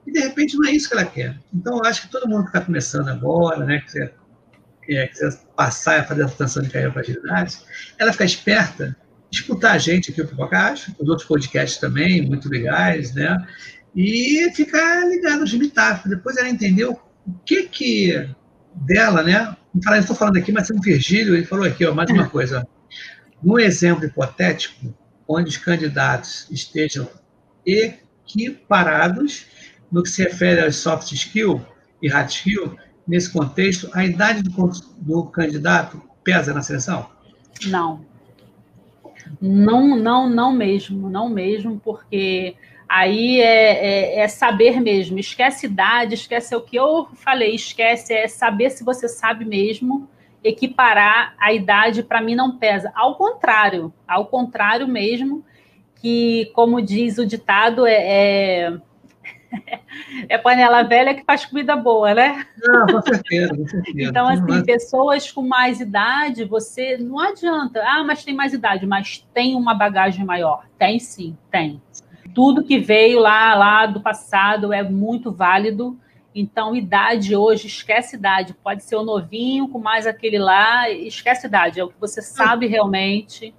[0.07, 1.39] E, de repente, não é isso que ela quer.
[1.55, 4.15] Então, eu acho que todo mundo que está começando agora, né, quiser,
[4.97, 7.59] é, quiser passar a fazer a transição de carreira para agilidade,
[7.99, 8.97] ela fica esperta,
[9.31, 13.37] escutar a gente aqui, o Pipocast, os outros podcasts também, muito legais, né?
[13.95, 16.09] E ficar ligado nos limitáveis.
[16.09, 18.29] Depois ela entendeu o que que
[18.75, 19.57] dela, né?
[19.99, 22.67] Estou falando aqui, mas é um Virgílio, ele falou aqui, ó, mais uma coisa.
[23.43, 24.95] No exemplo hipotético,
[25.27, 27.09] onde os candidatos estejam
[27.65, 29.47] equiparados
[29.91, 31.65] no que se refere aos soft skill
[32.03, 32.77] e hard skill,
[33.11, 37.11] nesse contexto, a idade do, do candidato pesa na seleção?
[37.67, 38.07] Não.
[39.41, 42.55] Não, não, não mesmo, não mesmo, porque
[42.89, 45.19] aí é, é, é, saber mesmo.
[45.19, 50.09] Esquece idade, esquece o que eu falei, esquece, é saber se você sabe mesmo.
[50.43, 52.93] Equiparar a idade, para mim, não pesa.
[52.95, 55.45] Ao contrário, ao contrário mesmo,
[55.97, 58.81] que, como diz o ditado, é, é
[60.29, 62.47] é panela velha que faz comida boa, né?
[62.59, 64.09] Não, com certeza, com certeza.
[64.09, 67.83] Então, assim, pessoas com mais idade, você não adianta.
[67.85, 70.65] Ah, mas tem mais idade, mas tem uma bagagem maior.
[70.79, 71.81] Tem sim, tem.
[72.35, 75.99] Tudo que veio lá, lá do passado é muito válido.
[76.33, 78.55] Então, idade hoje, esquece idade.
[78.55, 81.81] Pode ser o novinho com mais aquele lá, esquece idade.
[81.81, 83.53] É o que você sabe realmente.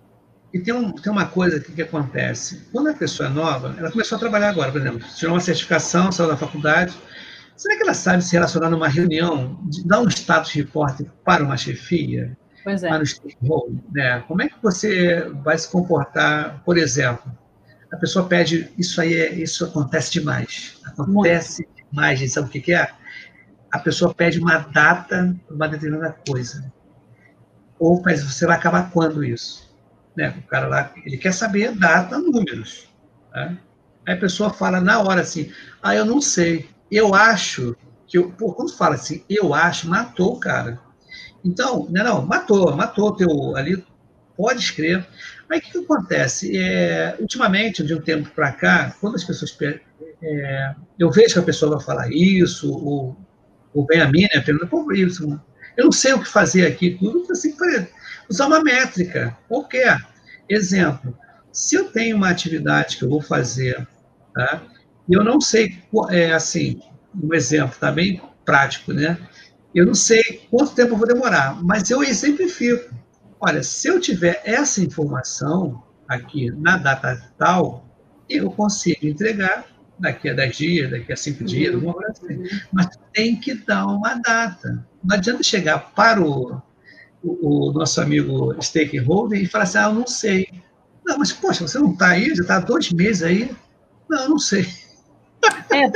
[0.53, 2.67] E tem, um, tem uma coisa que, que acontece.
[2.71, 6.11] Quando a pessoa é nova, ela começou a trabalhar agora, por exemplo, tirou uma certificação,
[6.11, 6.93] saiu da faculdade.
[7.55, 12.35] Será que ela sabe se relacionar numa reunião, dar um status report para uma chefia?
[12.63, 12.89] Pois é.
[12.89, 14.23] Para o né?
[14.27, 17.31] Como é que você vai se comportar, por exemplo?
[17.91, 20.79] A pessoa pede, isso aí é, isso acontece demais.
[20.85, 21.89] Acontece Muito.
[21.89, 22.89] demais, sabe o que, que é?
[23.71, 26.71] A pessoa pede uma data para uma determinada coisa.
[27.79, 29.61] Ou mas você vai acabar quando isso?
[30.15, 30.34] Né?
[30.38, 32.88] O cara lá, ele quer saber data, números.
[33.34, 33.58] Né?
[34.06, 37.76] Aí a pessoa fala na hora assim, ah, eu não sei, eu acho
[38.08, 40.80] que eu, pô, quando fala assim, eu acho, matou o cara.
[41.43, 43.84] Então, não, não matou, matou teu ali,
[44.36, 45.08] pode escrever.
[45.50, 46.58] Aí o que, que acontece?
[46.58, 49.56] É, ultimamente, de um tempo para cá, quando as pessoas
[50.21, 53.17] é, eu vejo que a pessoa vai falar isso, ou,
[53.74, 55.39] ou vem a mim, né, pergunta, pô, isso,
[55.78, 57.56] eu não sei o que fazer aqui, tudo assim,
[58.32, 59.38] usar uma métrica.
[59.48, 59.98] Qualquer
[60.50, 61.15] exemplo.
[61.52, 63.86] Se eu tenho uma atividade que eu vou fazer,
[64.34, 64.63] tá?
[65.08, 65.78] e eu não sei,
[66.10, 66.82] é, assim,
[67.13, 69.17] um exemplo, tá bem prático, né?
[69.76, 72.94] Eu não sei quanto tempo eu vou demorar, mas eu exemplifico.
[73.39, 77.86] Olha, se eu tiver essa informação aqui na data tal,
[78.30, 79.65] eu consigo entregar
[80.00, 82.44] daqui a 10 dias, daqui a 5 dias, alguma coisa assim.
[82.72, 84.86] Mas tem que dar uma data.
[85.04, 86.62] Não adianta chegar para o,
[87.23, 90.47] o, o nosso amigo stakeholder e falar assim, ah, eu não sei.
[91.05, 92.34] Não, mas, poxa, você não está aí?
[92.36, 93.51] Já está dois meses aí?
[94.10, 94.65] Não, não sei.
[95.71, 95.89] É,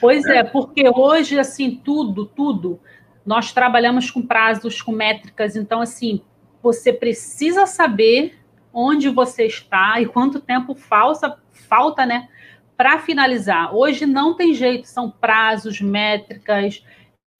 [0.00, 2.80] pois é, porque hoje, assim, tudo, tudo,
[3.24, 6.22] nós trabalhamos com prazos, com métricas, então, assim,
[6.62, 8.38] você precisa saber
[8.72, 12.28] onde você está e quanto tempo falta, falta né,
[12.76, 13.74] para finalizar.
[13.74, 16.82] Hoje não tem jeito, são prazos, métricas,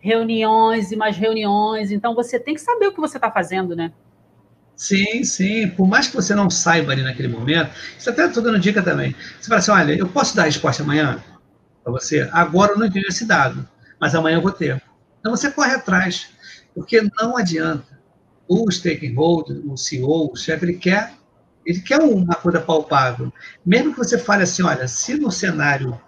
[0.04, 1.90] reuniões e mais reuniões.
[1.90, 3.90] Então você tem que saber o que você está fazendo, né?
[4.76, 5.68] Sim, sim.
[5.68, 9.16] Por mais que você não saiba ali naquele momento, isso até estou dando dica também.
[9.40, 11.24] Você fala assim: olha, eu posso dar a resposta amanhã
[11.82, 12.28] para você?
[12.32, 13.66] Agora eu não tenho esse dado,
[13.98, 14.82] mas amanhã eu vou ter.
[15.20, 16.28] Então você corre atrás,
[16.74, 17.94] porque não adianta.
[18.46, 21.14] O stakeholder, o CEO, o chefe, ele quer,
[21.64, 23.32] ele quer uma coisa palpável.
[23.64, 25.98] Mesmo que você fale assim: olha, se no cenário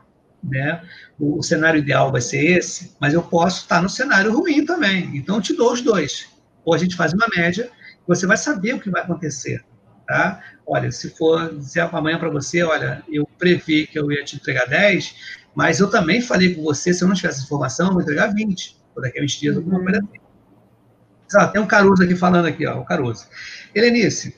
[0.49, 0.83] né?
[1.19, 5.17] O, o, cenário ideal vai ser esse, mas eu posso estar no cenário ruim também.
[5.17, 6.29] Então, eu te dou os dois.
[6.65, 7.71] Ou a gente faz uma média,
[8.07, 9.65] você vai saber o que vai acontecer.
[10.07, 10.41] Tá?
[10.67, 14.67] Olha, se for dizer amanhã para você, olha, eu previ que eu ia te entregar
[14.67, 15.15] 10,
[15.55, 18.77] mas eu também falei com você, se eu não tivesse informação, eu vou entregar 20,
[18.95, 20.27] por daqui a 20 dias, alguma coisa assim.
[21.35, 23.27] Ah, tem um Caruso aqui falando aqui, ó, o Caruso.
[23.75, 24.37] Helenice,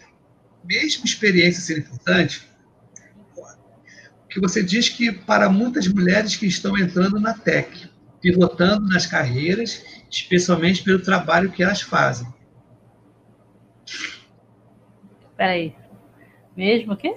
[0.64, 2.48] mesmo experiência ser importante,
[4.28, 9.84] que você diz que para muitas mulheres que estão entrando na tech, pivotando nas carreiras,
[10.10, 12.28] especialmente pelo trabalho que elas fazem.
[15.30, 15.74] Espera aí.
[16.56, 17.14] Mesmo o quê?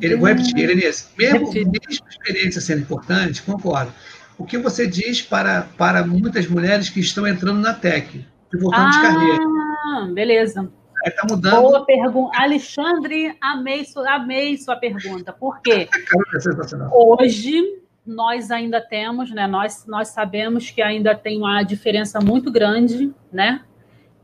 [0.00, 1.08] Ele, vou repetir, Elenice.
[1.16, 1.70] Mesmo, mesmo
[2.08, 3.92] experiência sendo importante, concordo.
[4.38, 8.90] O que você diz para, para muitas mulheres que estão entrando na tech, pivotando ah,
[8.90, 10.12] de carreira?
[10.12, 10.70] Beleza.
[11.06, 11.62] Está mudando.
[11.62, 12.36] Boa pergunta.
[12.36, 15.32] Alexandre, amei, amei sua pergunta.
[15.32, 15.88] Por quê?
[15.96, 17.62] É Hoje
[18.04, 19.46] nós ainda temos, né?
[19.46, 23.62] Nós, nós sabemos que ainda tem uma diferença muito grande, né?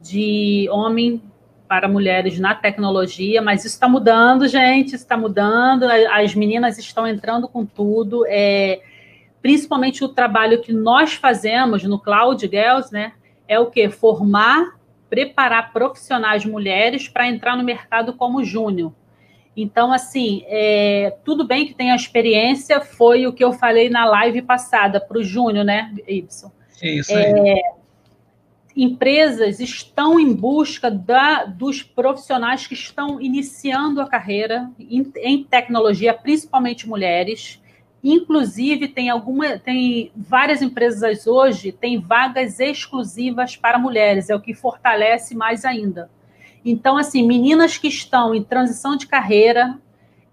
[0.00, 1.22] De homem
[1.68, 5.84] para mulheres na tecnologia, mas isso está mudando, gente, está mudando.
[5.84, 8.24] As meninas estão entrando com tudo.
[8.26, 8.82] É,
[9.40, 13.12] principalmente o trabalho que nós fazemos no Cloud Girls, né?
[13.48, 13.88] É o que?
[13.88, 14.78] Formar,
[15.12, 18.94] preparar profissionais mulheres para entrar no mercado como júnior.
[19.54, 24.06] Então, assim, é, tudo bem que tem a experiência, foi o que eu falei na
[24.06, 26.50] live passada para o Júnior, né, Y?
[26.70, 27.24] Sim, isso aí.
[27.24, 27.62] É,
[28.74, 36.14] empresas estão em busca da, dos profissionais que estão iniciando a carreira em, em, tecnologia,
[36.14, 37.61] principalmente mulheres.
[38.02, 44.54] Inclusive, tem alguma, tem várias empresas hoje têm vagas exclusivas para mulheres, é o que
[44.54, 46.10] fortalece mais ainda.
[46.64, 49.78] Então, assim, meninas que estão em transição de carreira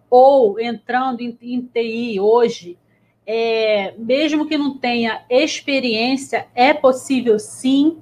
[0.10, 2.78] ou entrando em, em TI hoje,
[3.26, 8.00] é, mesmo que não tenha experiência, é possível sim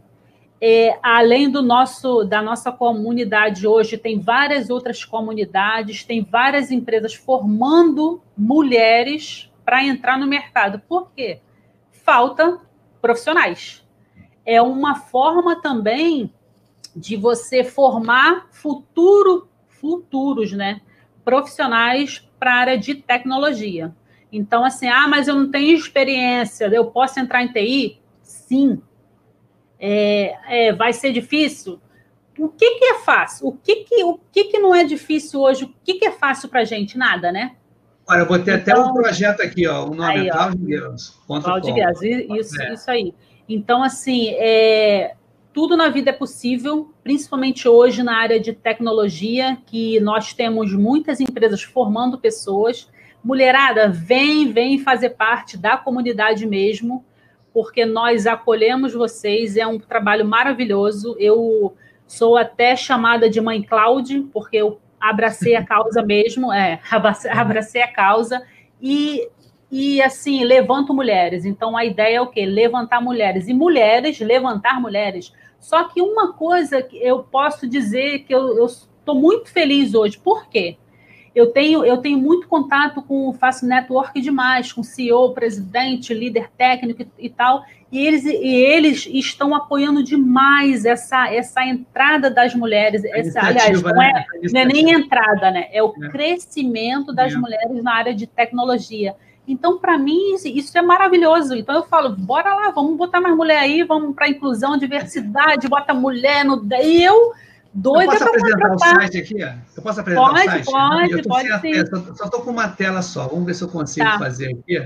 [0.60, 7.14] é, além do nosso da nossa comunidade hoje, tem várias outras comunidades, tem várias empresas
[7.14, 10.80] formando mulheres para entrar no mercado.
[10.88, 11.42] Por quê?
[11.92, 12.62] Falta
[13.02, 13.86] profissionais.
[14.46, 16.34] É uma forma também
[16.96, 20.80] de você formar futuro, futuros, né,
[21.26, 23.94] profissionais para a área de tecnologia.
[24.32, 28.00] Então, assim, ah, mas eu não tenho experiência, eu posso entrar em TI?
[28.24, 28.82] Sim,
[29.78, 31.78] é, é, vai ser difícil?
[32.40, 33.50] O que, que é fácil?
[33.50, 35.66] O, que, que, o que, que não é difícil hoje?
[35.66, 36.98] O que, que é fácil para a gente?
[36.98, 37.58] Nada, né?
[38.08, 40.32] Olha, eu vou ter então, até um então, projeto aqui, ó, o nome aí, é
[40.32, 41.20] Cláudio Guedes.
[41.28, 42.74] Cláudio Guedes, isso, é.
[42.74, 43.14] isso aí.
[43.50, 45.16] Então, assim, é,
[45.54, 51.20] tudo na vida é possível, principalmente hoje na área de tecnologia, que nós temos muitas
[51.20, 52.90] empresas formando pessoas.
[53.24, 57.04] Mulherada, vem, vem fazer parte da comunidade mesmo
[57.58, 61.16] porque nós acolhemos vocês, é um trabalho maravilhoso.
[61.18, 61.74] Eu
[62.06, 66.80] sou até chamada de mãe Cláudia, porque eu abracei a causa mesmo, é,
[67.32, 68.44] abracei a causa
[68.82, 69.28] e
[69.70, 71.44] e assim, levanto mulheres.
[71.44, 72.46] Então a ideia é o quê?
[72.46, 73.50] Levantar mulheres.
[73.50, 75.34] E mulheres, levantar mulheres.
[75.60, 80.18] Só que uma coisa que eu posso dizer que eu estou muito feliz hoje.
[80.18, 80.78] Por quê?
[81.38, 87.04] eu tenho, eu tenho muito contato com, faço network demais, com CEO, presidente, líder técnico
[87.04, 93.04] e, e tal, e eles, e eles estão apoiando demais essa, essa entrada das mulheres.
[93.06, 94.26] Essa, aliás, não é, né?
[94.52, 95.68] não é nem entrada, né?
[95.72, 96.10] É o é.
[96.10, 97.38] crescimento das é.
[97.38, 99.16] mulheres na área de tecnologia.
[99.48, 101.56] Então, para mim, isso é maravilhoso.
[101.56, 105.94] Então, eu falo, bora lá, vamos botar mais mulher aí, vamos para inclusão, diversidade, bota
[105.94, 106.68] mulher no.
[106.84, 107.32] E eu
[107.74, 109.40] doida Eu posso apresentar o site aqui?
[109.40, 110.66] Eu posso apresentar pode, o site?
[110.66, 112.16] Pode, eu pode, sim.
[112.16, 113.30] Só estou com uma tela só.
[113.30, 114.20] Vamos ver se eu consigo tá.
[114.20, 114.86] fazer aqui.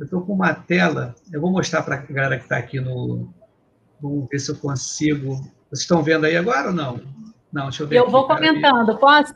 [0.00, 1.14] Eu estou com uma tela.
[1.30, 3.28] Eu vou mostrar para a galera que está aqui no.
[4.00, 5.34] Vamos ver se eu consigo.
[5.68, 7.02] Vocês estão vendo aí agora ou não?
[7.52, 7.98] Não, deixa eu ver.
[7.98, 9.34] Eu aqui, vou comentando, posso?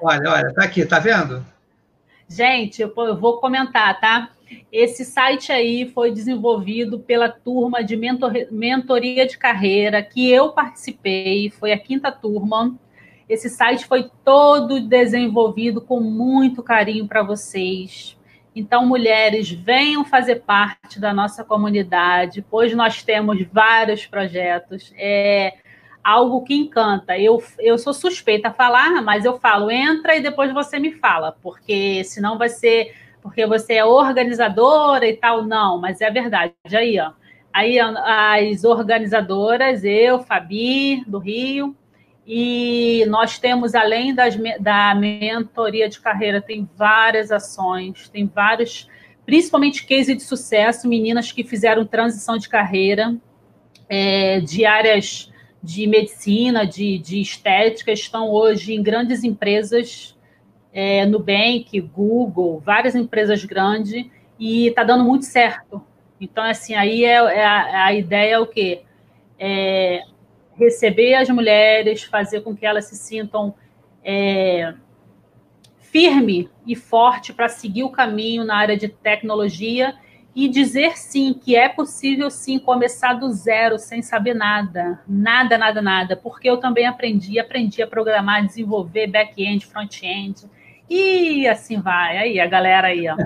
[0.00, 1.44] Olha, olha, tá aqui, tá vendo?
[2.26, 4.30] Gente, eu vou comentar, tá?
[4.72, 11.50] Esse site aí foi desenvolvido pela turma de mentor, mentoria de carreira que eu participei,
[11.50, 12.74] foi a quinta turma.
[13.28, 18.15] Esse site foi todo desenvolvido com muito carinho para vocês.
[18.56, 24.94] Então, mulheres, venham fazer parte da nossa comunidade, pois nós temos vários projetos.
[24.96, 25.52] É
[26.02, 27.18] algo que encanta.
[27.18, 31.36] Eu, eu sou suspeita a falar, mas eu falo, entra e depois você me fala,
[31.42, 35.42] porque senão vai ser porque você é organizadora e tal.
[35.42, 36.54] Não, mas é verdade.
[36.72, 37.12] Aí, ó.
[37.52, 41.76] Aí as organizadoras, eu, Fabi, do Rio,
[42.26, 48.88] e nós temos, além das, da mentoria de carreira, tem várias ações, tem vários,
[49.24, 53.16] principalmente case de sucesso, meninas que fizeram transição de carreira,
[53.88, 60.16] é, de áreas de medicina, de, de estética, estão hoje em grandes empresas
[60.72, 64.04] é, Nubank, Google, várias empresas grandes,
[64.36, 65.80] e está dando muito certo.
[66.20, 68.82] Então, assim, aí é, é a, a, ideia é o quê?
[69.38, 70.02] É
[70.58, 73.54] receber as mulheres, fazer com que elas se sintam
[74.04, 74.74] é,
[75.80, 79.94] firme e forte para seguir o caminho na área de tecnologia
[80.34, 85.80] e dizer sim que é possível sim começar do zero sem saber nada, nada, nada,
[85.80, 90.44] nada, porque eu também aprendi, aprendi a programar, desenvolver back-end, front-end,
[90.88, 92.18] e assim vai.
[92.18, 93.16] Aí, a galera aí, ó.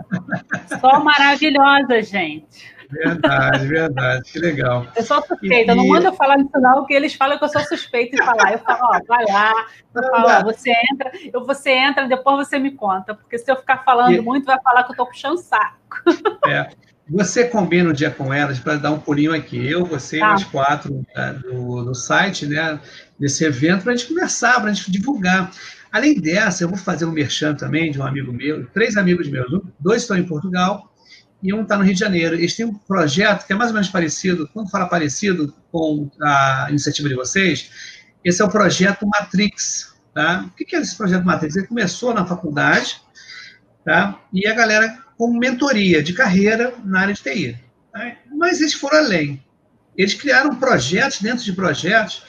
[0.81, 2.75] Só maravilhosa, gente.
[2.91, 4.33] Verdade, verdade.
[4.33, 4.87] Que legal.
[4.97, 5.75] Eu sou suspeita, e...
[5.75, 8.53] não manda eu falar nisso não, porque eles falam que eu sou suspeita em falar.
[8.53, 9.53] Eu falo, ó, vai lá,
[9.95, 13.57] eu falo, ó, você entra, eu, você entra, depois você me conta, porque se eu
[13.57, 14.21] ficar falando e...
[14.21, 15.79] muito, vai falar que eu estou puxando saco.
[16.47, 16.69] É.
[17.09, 19.69] Você combina um dia com elas para dar um pulinho aqui.
[19.69, 20.27] Eu, você tá.
[20.27, 22.79] e mais quatro tá, do, do site, né?
[23.19, 25.51] Desse evento, para a gente conversar, para a gente divulgar.
[25.91, 29.61] Além dessa, eu vou fazer um merchan também de um amigo meu, três amigos meus,
[29.81, 30.90] dois estão em Portugal
[31.43, 32.35] e um está no Rio de Janeiro.
[32.35, 36.67] Eles têm um projeto que é mais ou menos parecido, quando fala parecido com a
[36.69, 37.71] iniciativa de vocês,
[38.25, 39.95] esse é o projeto Matrix.
[40.15, 40.45] Tá?
[40.49, 41.57] O que é esse projeto Matrix?
[41.57, 43.01] Ele começou na faculdade,
[43.85, 44.21] tá?
[44.33, 47.59] e a galera com mentoria de carreira na área de TI.
[47.93, 48.17] Tá?
[48.35, 49.43] Mas eles foram além.
[49.97, 52.23] Eles criaram projetos dentro de projetos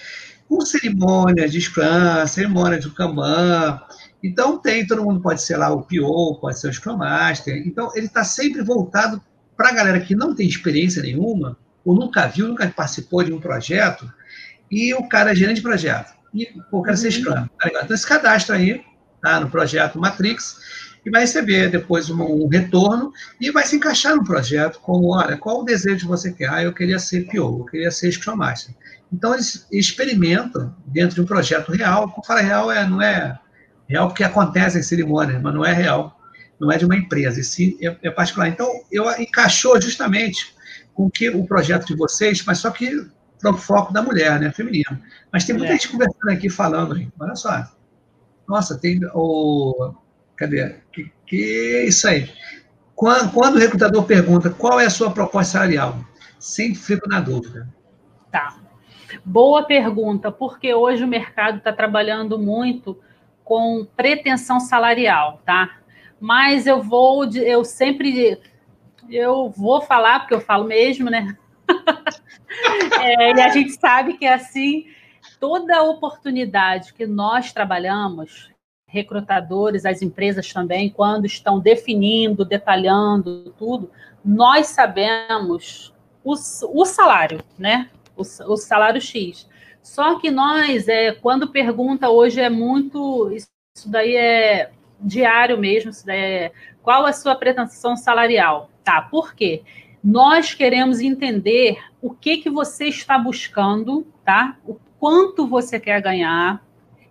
[0.47, 3.79] com cerimônia de Scrum, cerimônia de Kanban.
[4.23, 7.55] Então, tem, todo mundo pode ser lá o PO, pode ser o Scrum Master.
[7.65, 9.21] Então, ele está sempre voltado
[9.57, 13.39] para a galera que não tem experiência nenhuma, ou nunca viu, nunca participou de um
[13.39, 14.11] projeto,
[14.69, 16.13] e o cara é gerente de projeto.
[16.33, 17.11] E o cara ser uhum.
[17.11, 17.47] Scrum.
[17.59, 18.81] Tá então, esse cadastro aí,
[19.21, 20.59] tá, no projeto Matrix,
[21.05, 25.35] e vai receber depois um, um, retorno e vai se encaixar no projeto como, olha,
[25.35, 26.49] qual o desejo que você quer?
[26.49, 28.75] Ah, eu queria ser PO, eu queria ser Scrum Master.
[29.11, 32.09] Então, eles experimentam dentro de um projeto real.
[32.09, 33.37] Quando fala real, é, não é
[33.91, 36.19] real porque acontece em cerimônias, mas não é real,
[36.59, 38.47] não é de uma empresa, e sim é, é particular.
[38.47, 40.55] Então, eu encaixou justamente
[40.93, 43.05] com que o projeto de vocês, mas só que
[43.39, 44.99] para o foco da mulher, né, feminino.
[45.31, 45.75] Mas tem muita é.
[45.75, 47.65] gente conversando aqui falando, gente, olha só.
[48.47, 49.95] Nossa, tem o
[50.35, 50.75] cadê?
[50.91, 52.29] Que, que isso aí?
[52.95, 55.99] Quando, quando o recrutador pergunta qual é a sua proposta salarial,
[56.39, 57.67] sempre fico na dúvida.
[58.31, 58.57] Tá.
[59.25, 62.97] Boa pergunta, porque hoje o mercado está trabalhando muito
[63.51, 65.79] com pretensão salarial, tá?
[66.21, 68.39] Mas eu vou, eu sempre,
[69.09, 71.35] eu vou falar, porque eu falo mesmo, né?
[73.01, 74.85] é, e a gente sabe que é assim,
[75.37, 78.49] toda oportunidade que nós trabalhamos,
[78.87, 83.91] recrutadores, as empresas também, quando estão definindo, detalhando tudo,
[84.23, 85.93] nós sabemos
[86.23, 86.35] o,
[86.71, 87.89] o salário, né?
[88.15, 89.45] O, o, salário X.
[89.81, 96.05] Só que nós, é, quando pergunta hoje é muito, isso daí é diário mesmo, isso
[96.05, 96.51] daí é,
[96.81, 98.69] qual a sua pretensão salarial?
[98.83, 99.63] Tá, por quê?
[100.03, 104.57] Nós queremos entender o que que você está buscando, tá?
[104.65, 106.63] O quanto você quer ganhar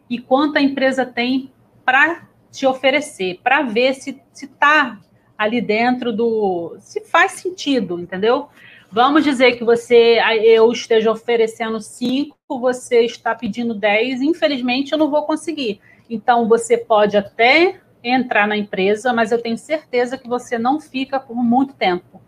[0.08, 1.52] e quanto a empresa tem
[1.84, 4.98] para te oferecer, para ver se está
[5.38, 6.76] ali dentro do.
[6.80, 8.48] se faz sentido, entendeu?
[8.92, 15.08] Vamos dizer que você eu esteja oferecendo 5, você está pedindo 10, infelizmente eu não
[15.08, 15.80] vou conseguir.
[16.08, 21.20] Então você pode até entrar na empresa, mas eu tenho certeza que você não fica
[21.20, 22.20] por muito tempo,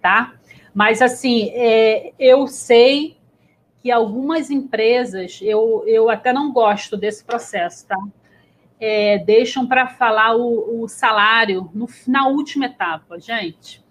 [0.00, 0.34] tá?
[0.72, 3.18] Mas assim, é, eu sei
[3.82, 7.98] que algumas empresas, eu, eu até não gosto desse processo, tá?
[8.80, 13.84] É, deixam para falar o, o salário no, na última etapa, gente.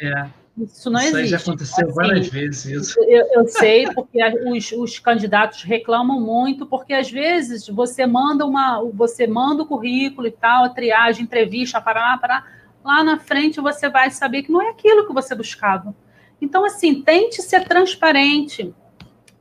[0.00, 0.28] É.
[0.64, 1.30] Isso não isso existe.
[1.30, 2.64] já aconteceu assim, várias vezes.
[2.66, 3.00] Isso.
[3.04, 8.82] Eu, eu sei, porque os, os, candidatos reclamam muito, porque às vezes você manda uma,
[8.92, 12.44] você manda o currículo e tal, a triagem, entrevista, para lá, para
[12.84, 15.94] lá na frente você vai saber que não é aquilo que você buscava.
[16.40, 18.74] Então, assim, tente ser transparente.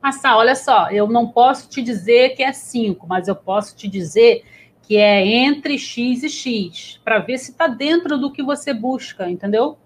[0.01, 3.88] Passar, olha só, eu não posso te dizer que é 5, mas eu posso te
[3.88, 4.43] dizer
[4.84, 9.30] que é entre X e X, para ver se está dentro do que você busca,
[9.30, 9.78] entendeu?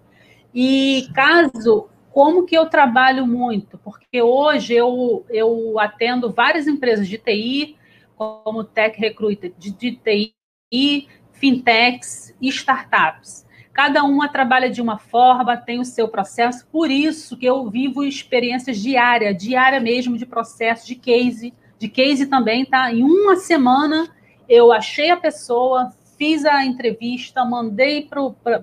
[0.54, 3.78] E caso, como que eu trabalho muito?
[3.78, 7.76] Porque hoje eu, eu atendo várias empresas de TI,
[8.16, 13.46] como Tech Recruiter, de, de TI, fintechs e startups.
[13.72, 18.04] Cada uma trabalha de uma forma, tem o seu processo, por isso que eu vivo
[18.04, 22.92] experiências diárias, diária mesmo de processo, de case, de case também, tá?
[22.92, 24.14] Em uma semana
[24.46, 28.06] eu achei a pessoa, fiz a entrevista, mandei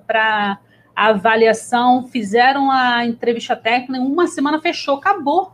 [0.05, 0.59] para
[0.99, 5.53] a avaliação, fizeram a entrevista técnica, uma semana fechou, acabou.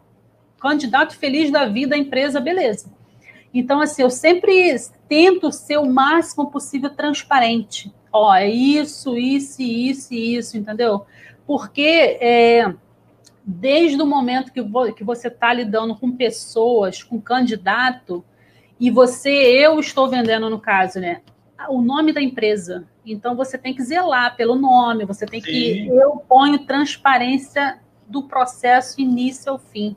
[0.59, 2.91] Candidato feliz da vida, empresa, beleza.
[3.53, 4.75] Então, assim, eu sempre
[5.07, 7.93] tento ser o máximo possível transparente.
[8.11, 11.05] Ó, é isso, isso, isso isso, entendeu?
[11.45, 12.73] Porque é,
[13.45, 18.25] desde o momento que, vo que você está lidando com pessoas, com candidato,
[18.79, 21.21] e você, eu estou vendendo no caso, né?
[21.69, 22.87] o nome da empresa.
[23.05, 25.47] Então você tem que zelar pelo nome, você tem Sim.
[25.47, 25.87] que.
[25.87, 29.95] Eu ponho transparência do processo início ao fim.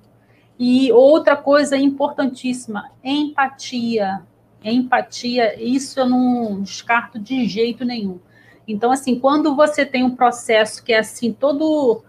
[0.58, 4.22] E outra coisa importantíssima, empatia.
[4.62, 8.18] Empatia, isso eu não descarto de jeito nenhum.
[8.66, 12.02] Então, assim, quando você tem um processo que é assim, todo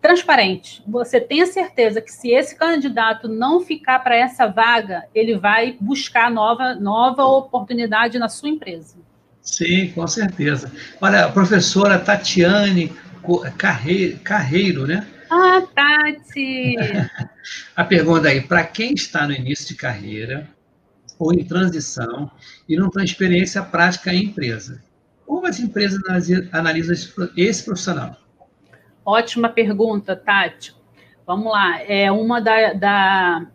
[0.00, 0.82] transparente.
[0.86, 6.30] Você tenha certeza que se esse candidato não ficar para essa vaga, ele vai buscar
[6.30, 8.96] nova, nova oportunidade na sua empresa.
[9.50, 10.70] Sim, com certeza.
[11.00, 12.92] Olha, a professora Tatiane
[14.22, 15.04] Carreiro, né?
[15.28, 16.76] Ah, Tati!
[17.74, 20.48] a pergunta aí, para quem está no início de carreira
[21.18, 22.30] ou em transição
[22.68, 24.80] e não tem experiência prática em empresa,
[25.26, 26.00] como as empresas
[26.52, 26.94] analisam
[27.36, 28.16] esse profissional?
[29.04, 30.76] Ótima pergunta, Tati.
[31.26, 31.82] Vamos lá.
[31.82, 33.46] É uma da, da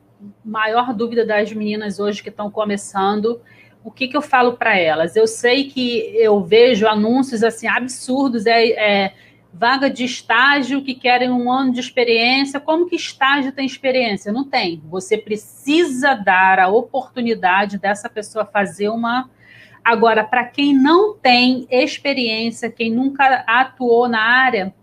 [0.43, 3.41] maior dúvida das meninas hoje que estão começando.
[3.85, 5.15] O que, que eu falo para elas?
[5.15, 9.13] Eu sei que eu vejo anúncios assim absurdos, é, é
[9.53, 12.59] vaga de estágio que querem um ano de experiência.
[12.59, 14.31] Como que estágio tem experiência?
[14.31, 14.81] Não tem.
[14.89, 19.29] Você precisa dar a oportunidade dessa pessoa fazer uma.
[19.83, 24.73] Agora, para quem não tem experiência, quem nunca atuou na área,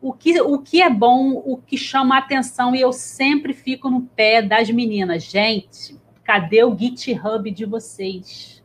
[0.00, 3.88] o que, o que é bom, o que chama a atenção, e eu sempre fico
[3.88, 5.22] no pé das meninas.
[5.22, 8.62] Gente, cadê o GitHub de vocês?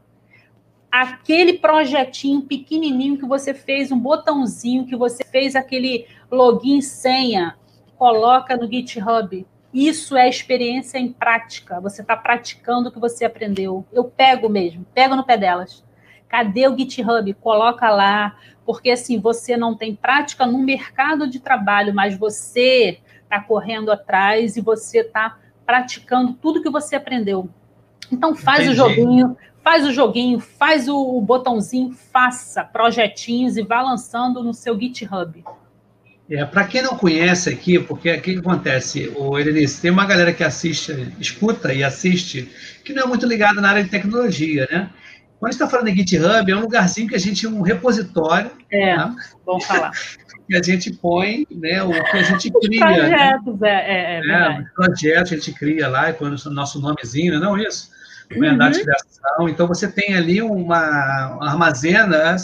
[0.91, 7.58] Aquele projetinho pequenininho que você fez, um botãozinho que você fez aquele login senha,
[7.97, 9.45] coloca no GitHub.
[9.74, 11.80] Isso é experiência em prática.
[11.82, 13.86] Você está praticando o que você aprendeu.
[13.91, 15.84] Eu pego mesmo, pego no pé delas.
[16.28, 17.34] Cadê o GitHub?
[17.36, 23.41] Coloca lá, porque assim, você não tem prática no mercado de trabalho, mas você está
[23.41, 25.38] correndo atrás e você está
[25.68, 27.49] praticando tudo que você aprendeu.
[28.09, 28.72] Então faz Entendi.
[28.72, 34.80] o joguinho, faz o joguinho, faz o botãozinho, faça projetinhos e vá lançando no seu
[34.80, 35.43] GitHub.
[36.30, 40.34] É, para quem não conhece aqui, porque o que acontece, o Elenice, tem uma galera
[40.34, 42.49] que assiste, escuta e assiste,
[42.84, 44.89] que não é muito ligada na área de tecnologia, né?
[45.39, 48.51] Quando a gente está falando de GitHub, é um lugarzinho que a gente, um repositório.
[48.72, 49.15] É, tá?
[49.45, 49.91] bom falar.
[50.47, 52.79] que a gente põe, né, o que a gente cria.
[52.79, 53.69] projetos, né?
[53.69, 57.63] é, é, é, é Projetos a gente cria lá, põe o nosso nomezinho, não é
[57.63, 57.89] isso?
[58.29, 58.83] Verdade uhum.
[58.83, 59.49] criação.
[59.49, 62.35] Então, você tem ali uma, armazena,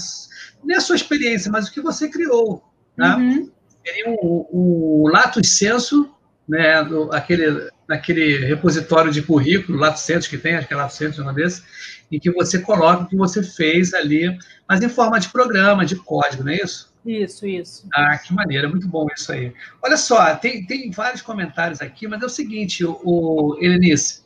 [0.63, 2.63] não é a sua experiência, mas o que você criou.
[2.95, 3.17] Tá?
[3.17, 3.49] Uhum.
[3.85, 6.09] Seria o, o lato senso,
[6.47, 11.21] né, aquele, naquele repositório de currículo, lato senso que tem, acho que é lato senso,
[11.21, 11.63] uma desse,
[12.11, 14.37] em que você coloca o que você fez ali,
[14.69, 16.92] mas em forma de programa, de código, não é isso?
[17.05, 17.87] Isso, isso.
[17.93, 19.53] Ah, que maneira, muito bom isso aí.
[19.81, 24.23] Olha só, tem, tem vários comentários aqui, mas é o seguinte, o, o Helenice,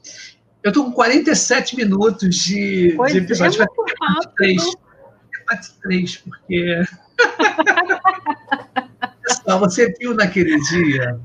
[0.63, 3.63] eu estou com 47 minutos de, pois de episódio.
[3.63, 4.34] É muito rápido.
[4.36, 4.63] 3,
[5.82, 6.84] 3, porque...
[9.23, 11.19] Pessoal, você viu naquele dia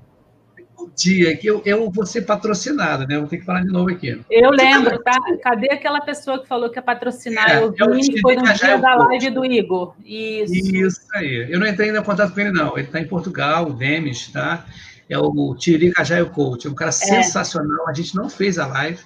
[0.96, 3.18] dia que eu, eu vou ser patrocinado, né?
[3.18, 4.20] vou ter que falar de novo aqui.
[4.30, 5.16] Eu lembro, tá?
[5.42, 7.50] Cadê aquela pessoa que falou que ia patrocinar?
[7.50, 9.94] É, eu vi, foi no dia da live do Igor.
[10.04, 10.54] Isso.
[10.54, 11.46] Isso aí.
[11.50, 12.76] Eu não entrei ainda em contato com ele, não.
[12.76, 14.66] Ele está em Portugal, o Demis, tá?
[15.08, 16.66] É o Tiririca Jaio Coach.
[16.66, 16.92] É um cara é.
[16.92, 17.88] sensacional.
[17.88, 19.00] A gente não fez a live.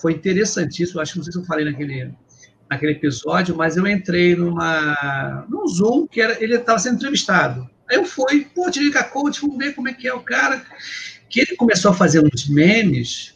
[0.00, 1.00] Foi interessantíssimo.
[1.00, 2.12] Acho que não sei se eu falei naquele,
[2.68, 7.68] naquele episódio, mas eu entrei numa, num Zoom que era, ele estava sendo entrevistado.
[7.88, 10.62] Aí eu fui, pô, Tiririca Coach, vamos ver como é que é o cara
[11.36, 13.34] que ele começou a fazer uns memes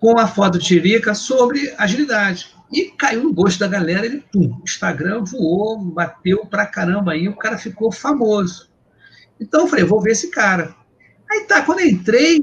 [0.00, 2.48] com a foto do Tirica sobre agilidade.
[2.72, 7.36] E caiu no gosto da galera, ele, pum, Instagram voou, bateu pra caramba aí, o
[7.36, 8.70] cara ficou famoso.
[9.38, 10.74] Então eu falei, vou ver esse cara.
[11.30, 12.40] Aí tá, quando eu entrei,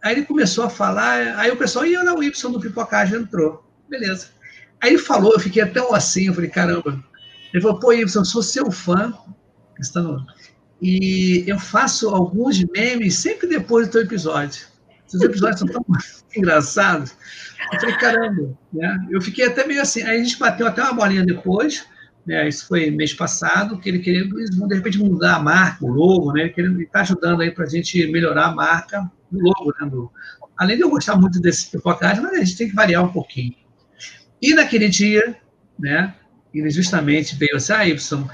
[0.00, 3.68] aí ele começou a falar, aí o pessoal, e olha o Y do Pipocagem entrou.
[3.88, 4.28] Beleza.
[4.80, 7.02] Aí ele falou, eu fiquei até assim, eu falei, caramba.
[7.52, 9.12] Ele falou, pô, Y, sou seu fã.
[9.80, 10.24] Está no,
[10.80, 14.66] e eu faço alguns memes sempre depois do teu episódio.
[15.12, 15.84] Os episódios são tão
[16.36, 17.16] engraçados.
[17.72, 19.06] Eu falei, caramba, né?
[19.10, 20.02] Eu fiquei até meio assim.
[20.02, 21.86] Aí a gente bateu até uma bolinha depois,
[22.26, 22.48] né?
[22.48, 26.52] Isso foi mês passado, que ele queria, de repente, mudar a marca, o logo, né?
[26.56, 29.88] Ele está ajudando aí para a gente melhorar a marca do logo, né?
[29.88, 30.10] Do...
[30.56, 33.54] Além de eu gostar muito desse pipocagem, mas a gente tem que variar um pouquinho.
[34.40, 35.36] E naquele dia,
[35.78, 36.14] né?
[36.52, 38.28] Ele justamente veio assim, ah, Y,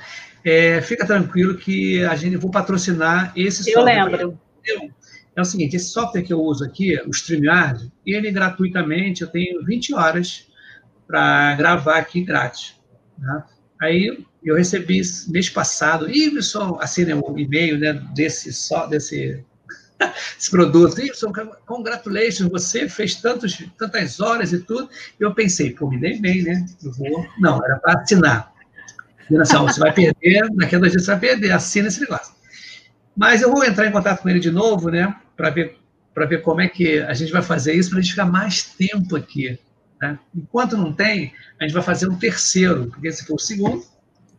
[0.45, 3.99] é, fica tranquilo que a gente vou patrocinar esse eu software.
[3.99, 4.95] Eu lembro.
[5.34, 9.64] É o seguinte, esse software que eu uso aqui, o StreamYard, ele gratuitamente, eu tenho
[9.64, 10.47] 20 horas
[11.07, 12.76] para gravar aqui grátis.
[13.18, 13.43] Né?
[13.80, 19.43] Aí eu recebi mês passado, e só assina o e-mail né, desse, só, desse
[20.38, 21.01] esse produto.
[21.01, 21.32] Ibson,
[21.66, 24.90] congratulations, você fez tantos, tantas horas e tudo.
[25.18, 26.66] E eu pensei, pô, me dei bem, né?
[26.82, 27.26] Eu vou.
[27.38, 28.51] Não, era para assinar.
[29.40, 32.34] Assim, você vai perder, daqui a dois dias você vai perder, assina esse negócio.
[33.16, 35.78] Mas eu vou entrar em contato com ele de novo, né, para ver,
[36.28, 39.16] ver como é que a gente vai fazer isso, para a gente ficar mais tempo
[39.16, 39.58] aqui.
[40.00, 40.18] Né?
[40.34, 43.84] Enquanto não tem, a gente vai fazer um terceiro, porque esse foi o segundo,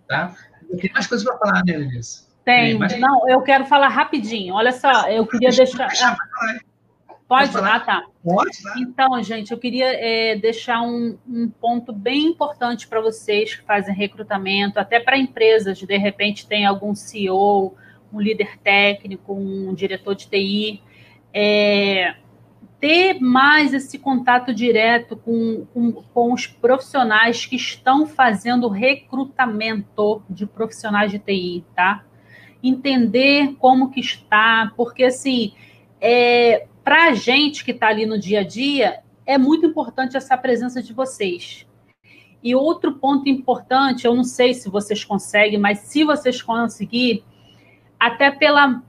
[0.07, 0.35] tá?
[0.79, 2.23] Tem mais coisas para falar, né, Lenise?
[2.43, 2.99] Tem, mas...
[2.99, 4.53] não, eu quero falar rapidinho.
[4.53, 5.87] Olha só, eu queria deixar.
[7.33, 7.57] Pode?
[7.57, 8.05] Ah, tá.
[8.23, 8.73] Pode, né?
[8.77, 13.93] Então, gente, eu queria é, deixar um, um, ponto bem importante para vocês que fazem
[13.95, 17.75] recrutamento, até para empresas, de repente tem algum CEO,
[18.13, 20.83] um líder técnico, um diretor de TI.
[21.33, 22.17] É,
[22.79, 30.45] ter mais esse contato direto com, com, com, os profissionais que estão fazendo recrutamento de
[30.45, 32.03] profissionais de TI, tá?
[32.61, 35.53] Entender como que está, porque assim,
[35.99, 40.37] é, para a gente que está ali no dia a dia, é muito importante essa
[40.37, 41.65] presença de vocês.
[42.43, 47.23] E outro ponto importante, eu não sei se vocês conseguem, mas se vocês conseguirem,
[47.97, 48.83] até pela,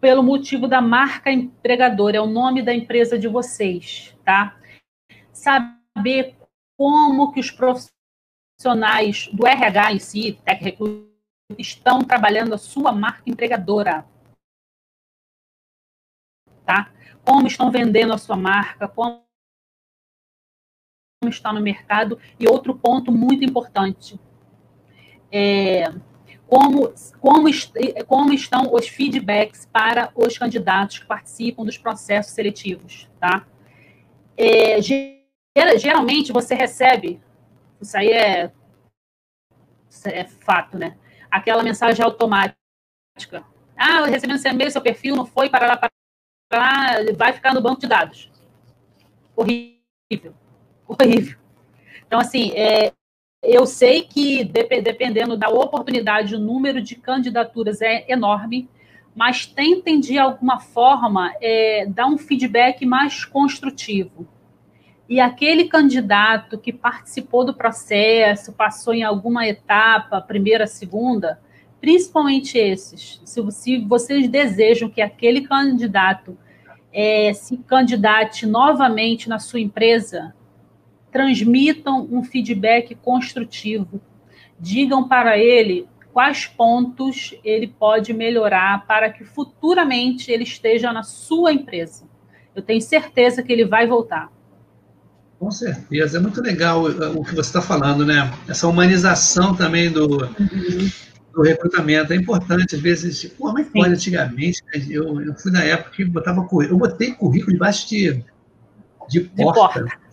[0.00, 4.58] pelo motivo da marca empregadora, é o nome da empresa de vocês, tá?
[5.30, 6.36] Saber
[6.78, 10.78] como que os profissionais do RH em si, Tech
[11.58, 14.06] estão trabalhando a sua marca empregadora,
[16.64, 16.90] tá?
[17.26, 19.20] Como estão vendendo a sua marca, como
[21.24, 22.18] está no mercado.
[22.38, 24.18] E outro ponto muito importante,
[25.32, 25.90] é,
[26.46, 27.48] como, como,
[28.06, 33.44] como estão os feedbacks para os candidatos que participam dos processos seletivos, tá?
[34.36, 34.80] É,
[35.78, 37.20] geralmente você recebe,
[37.80, 38.52] isso aí é,
[39.90, 40.96] isso é fato, né?
[41.28, 42.54] Aquela mensagem automática.
[43.76, 45.76] Ah, eu recebi um e-mail, seu perfil não foi para
[46.52, 48.30] lá, vai ficar no banco de dados.
[49.34, 50.34] Horrível.
[50.86, 51.38] Horrível.
[52.06, 52.92] Então, assim, é,
[53.42, 58.68] eu sei que dependendo da oportunidade, o número de candidaturas é enorme,
[59.14, 64.28] mas tentem de alguma forma é, dar um feedback mais construtivo.
[65.08, 71.40] E aquele candidato que participou do processo, passou em alguma etapa, primeira, segunda,
[71.86, 76.36] principalmente esses, se, se vocês desejam que aquele candidato
[76.92, 80.34] é, se candidate novamente na sua empresa,
[81.12, 84.00] transmitam um feedback construtivo.
[84.58, 91.52] Digam para ele quais pontos ele pode melhorar para que futuramente ele esteja na sua
[91.52, 92.04] empresa.
[92.52, 94.28] Eu tenho certeza que ele vai voltar.
[95.38, 98.28] Com certeza, é muito legal o que você está falando, né?
[98.48, 101.06] Essa humanização também do, uhum
[101.36, 102.12] do recrutamento.
[102.12, 106.04] É importante, às vezes, pô, mas pode, antigamente, né, eu, eu fui na época que
[106.04, 108.24] botava currículo, eu botei currículo debaixo de,
[109.08, 109.84] de porta.
[109.84, 110.06] De porta.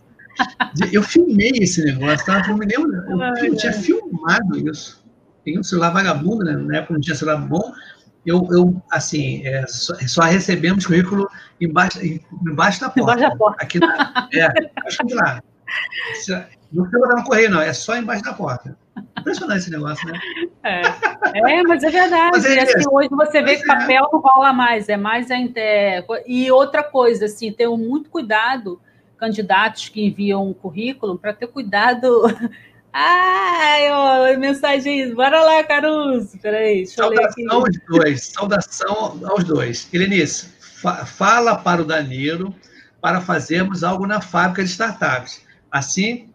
[0.92, 2.44] Eu filmei esse negócio, tá?
[2.48, 5.02] eu me lembro, eu, Ai, eu tinha filmado isso.
[5.46, 6.54] Tem um celular vagabundo, né?
[6.54, 7.72] na época não tinha celular bom,
[8.26, 11.30] eu, eu assim, é, só, só, recebemos currículo
[11.62, 12.00] embaixo,
[12.46, 13.14] embaixo da porta.
[13.14, 13.64] Embaixo da porta.
[13.64, 14.48] Aqui na, é,
[14.86, 15.42] acho que lá.
[16.72, 18.76] Não precisa botar no correio, não, é só embaixo da porta.
[19.24, 20.20] Impressionante esse negócio, né?
[20.64, 20.82] É,
[21.34, 22.32] é mas é verdade.
[22.34, 23.66] Mas é assim, hoje você vê que é.
[23.66, 25.28] papel não rola mais, é mais.
[25.32, 28.82] É, e outra coisa, assim, tenham muito cuidado,
[29.18, 32.24] candidatos que enviam um currículo, para ter cuidado.
[32.92, 35.14] Ai, ó, mensagens.
[35.16, 36.38] Bora lá, Caruso.
[36.40, 38.26] Peraí, deixa Saudação aos dois.
[38.28, 39.90] Saudação aos dois.
[39.92, 42.54] Helenice, fa fala para o Danilo
[43.02, 45.42] para fazermos algo na fábrica de startups.
[45.72, 46.30] Assim,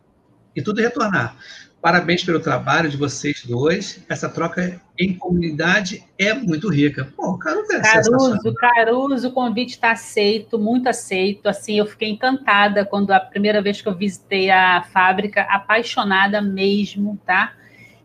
[0.57, 1.36] e tudo retornar.
[1.81, 4.05] Parabéns pelo trabalho de vocês dois.
[4.09, 7.12] Essa troca em comunidade é muito rica.
[7.16, 11.49] Pô, Caruso, é Caruso, Caruso, o convite está aceito, muito aceito.
[11.49, 17.16] Assim, eu fiquei encantada quando a primeira vez que eu visitei a fábrica, apaixonada mesmo,
[17.24, 17.53] tá?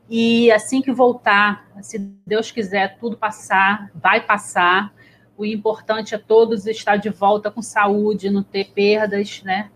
[0.07, 1.97] E assim que voltar, se
[2.28, 4.93] Deus quiser, tudo passar, vai passar.
[5.36, 9.71] O importante é todos estar de volta com saúde, não ter perdas, né?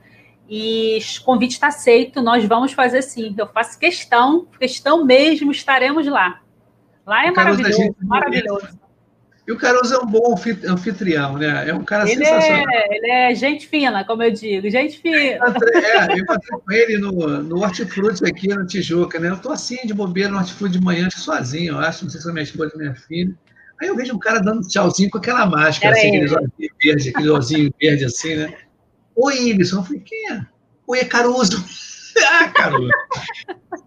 [0.49, 3.35] E o convite está aceito, nós vamos fazer sim.
[3.37, 6.41] Eu faço questão, questão mesmo, estaremos lá.
[7.05, 8.67] Lá é maravilhoso, maravilhoso.
[9.47, 10.35] E o Caruso é um bom
[10.67, 11.69] anfitrião, né?
[11.69, 12.65] É um cara ele sensacional.
[12.69, 15.17] É, ele é gente fina, como eu digo, gente fina.
[15.17, 15.37] É,
[16.11, 17.11] eu encontrei com ele no,
[17.43, 19.29] no Hortifruti aqui no Tijuca, né?
[19.29, 22.29] Eu tô assim de bobeira no Hortifruti de manhã, sozinho, eu acho, não sei se
[22.29, 23.33] é minha esposa ou minha filha.
[23.79, 27.29] Aí eu vejo um cara dando tchauzinho com aquela máscara, assim, aquele olhinho verde, aquele
[27.29, 28.53] olhinho verde assim, né?
[29.17, 29.77] Oi, Ibson.
[29.77, 30.45] Eu falei, quem é?
[30.87, 31.65] Oi, é Caruso.
[32.31, 32.91] ah, Caruso.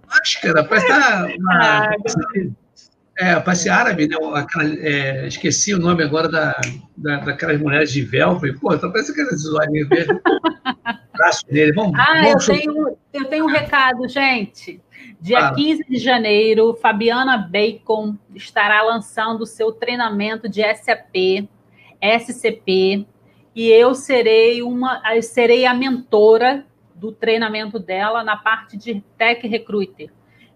[0.09, 1.55] Máscara, parece tá uma.
[1.55, 1.97] Ah,
[3.17, 4.17] é, parece árabe, né?
[4.35, 6.59] Aquela, é, esqueci o nome agora da,
[6.97, 8.41] da, daquelas mulheres de véu.
[8.41, 10.21] Falei, pô, tá parecendo aqueles olhinhos verdes.
[11.17, 11.73] Braço dele.
[11.75, 14.83] Vamos, ah, vamos eu, tenho, eu tenho um recado, gente.
[15.21, 15.55] Dia ah.
[15.55, 21.47] 15 de janeiro, Fabiana Bacon estará lançando o seu treinamento de SAP,
[22.01, 23.07] SCP,
[23.55, 30.11] e eu serei uma, serei a mentora do treinamento dela na parte de Tech Recruiter.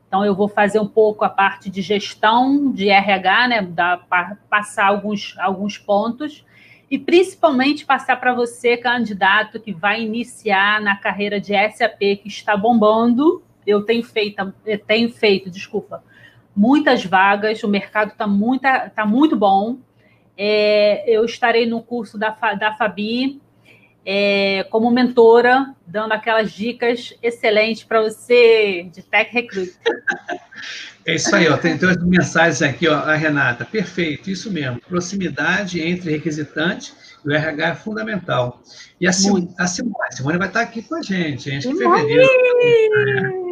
[0.06, 3.62] Então, eu vou fazer um pouco a parte de gestão de RH, né?
[3.62, 3.96] Da,
[4.48, 6.44] passar alguns, alguns pontos
[6.90, 12.56] e principalmente passar para você, candidato, que vai iniciar na carreira de SAP, que está
[12.56, 13.42] bombando.
[13.66, 16.04] Eu tenho feito, eu tenho feito, desculpa,
[16.54, 18.28] muitas vagas, o mercado está
[18.94, 19.78] tá muito bom.
[20.36, 23.40] É, eu estarei no curso da, da Fabi
[24.06, 29.72] é, como mentora, dando aquelas dicas excelentes para você de Tech Recruit.
[31.06, 31.56] É isso aí, ó.
[31.56, 33.64] Tem, tem umas mensagens aqui, ó, a Renata.
[33.64, 34.80] Perfeito, isso mesmo.
[34.80, 36.92] Proximidade entre requisitante
[37.24, 38.62] e o RH é fundamental.
[39.00, 41.76] E a, Sim, a Simone, a Simone vai estar aqui com a gente, gente, em
[41.76, 43.43] fevereiro.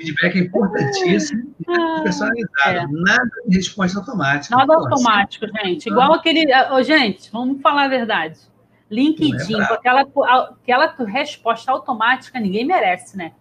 [0.00, 2.78] Feedback é importantíssimo, ah, personalizado.
[2.78, 2.86] É.
[2.88, 4.56] Nada de resposta automática.
[4.56, 5.88] Nada automático, gente.
[5.88, 6.46] Igual aquele.
[6.72, 8.38] Oh, gente, vamos falar a verdade.
[8.90, 13.32] LinkedIn, é com aquela, aquela resposta automática, ninguém merece, né?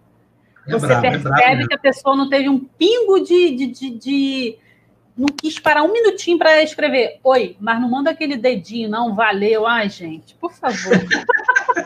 [0.68, 3.89] É Você bravo, é percebe que a pessoa não teve um pingo de, de, de,
[3.89, 4.57] de
[5.18, 9.66] não quis parar um minutinho para escrever oi, mas não manda aquele dedinho, não, valeu.
[9.66, 10.93] Ai, gente, por favor.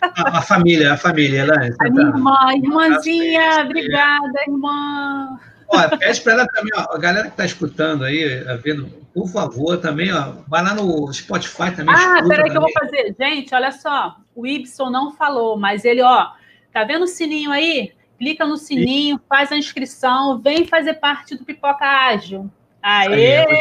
[0.00, 1.70] a, a, família, a família, né?
[1.80, 5.38] A minha irmã, irmãzinha, obrigada, irmã.
[5.68, 9.28] Ó, pede para ela também, ó, a galera que está escutando aí, tá vendo, por
[9.28, 11.94] favor, também, ó, vai lá no Spotify também.
[11.94, 13.14] Ah, peraí que eu vou fazer.
[13.18, 16.26] Gente, olha só, o Ibson não falou, mas ele, ó,
[16.72, 17.92] tá vendo o sininho aí?
[18.18, 22.50] Clica no sininho, faz a inscrição, vem fazer parte do Pipoca Ágil.
[22.82, 23.46] Aê!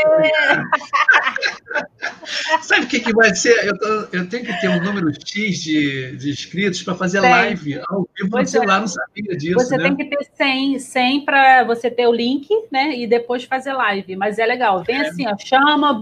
[2.61, 3.65] Sabe o que, que vai ser?
[3.65, 7.30] Eu, tô, eu, tenho que ter um número X de, de inscritos para fazer tem.
[7.30, 8.80] live ao vivo no celular, é.
[8.82, 9.55] não sabia disso.
[9.55, 9.84] Você né?
[9.84, 12.95] tem que ter 100, 100 para você ter o link, né?
[12.97, 14.15] E depois fazer live.
[14.15, 14.84] Mas é legal.
[14.84, 15.07] Vem é.
[15.07, 16.01] assim, ó, chama,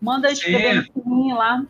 [0.00, 1.64] manda escrever no lá.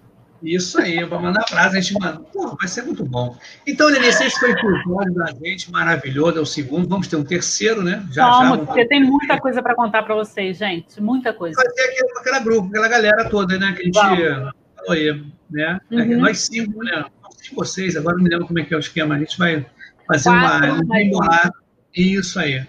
[0.44, 2.20] Isso aí, para mandar frase, a gente manda.
[2.32, 3.36] Pô, vai ser muito bom.
[3.66, 6.88] Então, Lenice, esse foi o episódio da gente, maravilhoso, é o segundo.
[6.88, 8.06] Vamos ter um terceiro, né?
[8.12, 11.00] Já, Vamos, já, porque tem muita coisa para contar para vocês, gente.
[11.00, 11.56] Muita coisa.
[11.56, 13.72] Vai ter aquele, aquela grupo, aquela galera toda, né?
[13.72, 14.52] Que a gente falou
[14.90, 15.80] aí, né?
[15.90, 16.18] Uhum.
[16.18, 17.04] Nós cinco, né?
[17.36, 19.14] Cinco ou seis, agora não me lembro como é que é o esquema.
[19.14, 19.64] A gente vai
[20.06, 21.46] fazer Quatro, uma.
[21.46, 21.52] Um
[21.94, 22.66] Isso aí.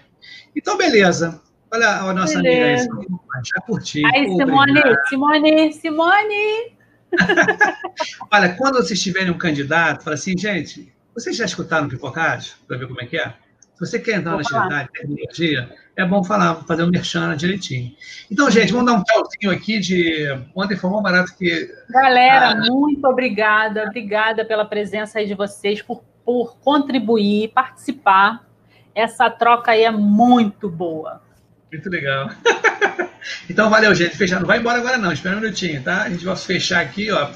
[0.54, 1.40] Então, beleza.
[1.72, 2.90] Olha a nossa beleza.
[2.90, 4.02] amiga aí, já curti.
[4.06, 6.75] Aí, Simone, Simone, Simone.
[8.32, 12.54] Olha, quando vocês tiverem um candidato, fala assim, gente, vocês já escutaram o Pipocádio?
[12.66, 13.34] Para ver como é que é?
[13.74, 17.94] Se você quer entrar Vou na agilidade, tecnologia, é bom falar, fazer um merchan direitinho.
[18.30, 20.26] Então, gente, vamos dar um tchauzinho aqui de.
[20.54, 21.70] Ontem foi um barato que.
[21.90, 28.46] Galera, ah, muito obrigada, obrigada pela presença aí de vocês, por, por contribuir, participar.
[28.94, 31.22] Essa troca aí é muito boa.
[31.70, 32.30] Muito legal.
[33.48, 34.16] então, valeu, gente.
[34.16, 34.40] Fechando.
[34.40, 35.12] Não vai embora agora, não.
[35.12, 36.02] Espera um minutinho, tá?
[36.02, 37.26] A gente vai fechar aqui, ó.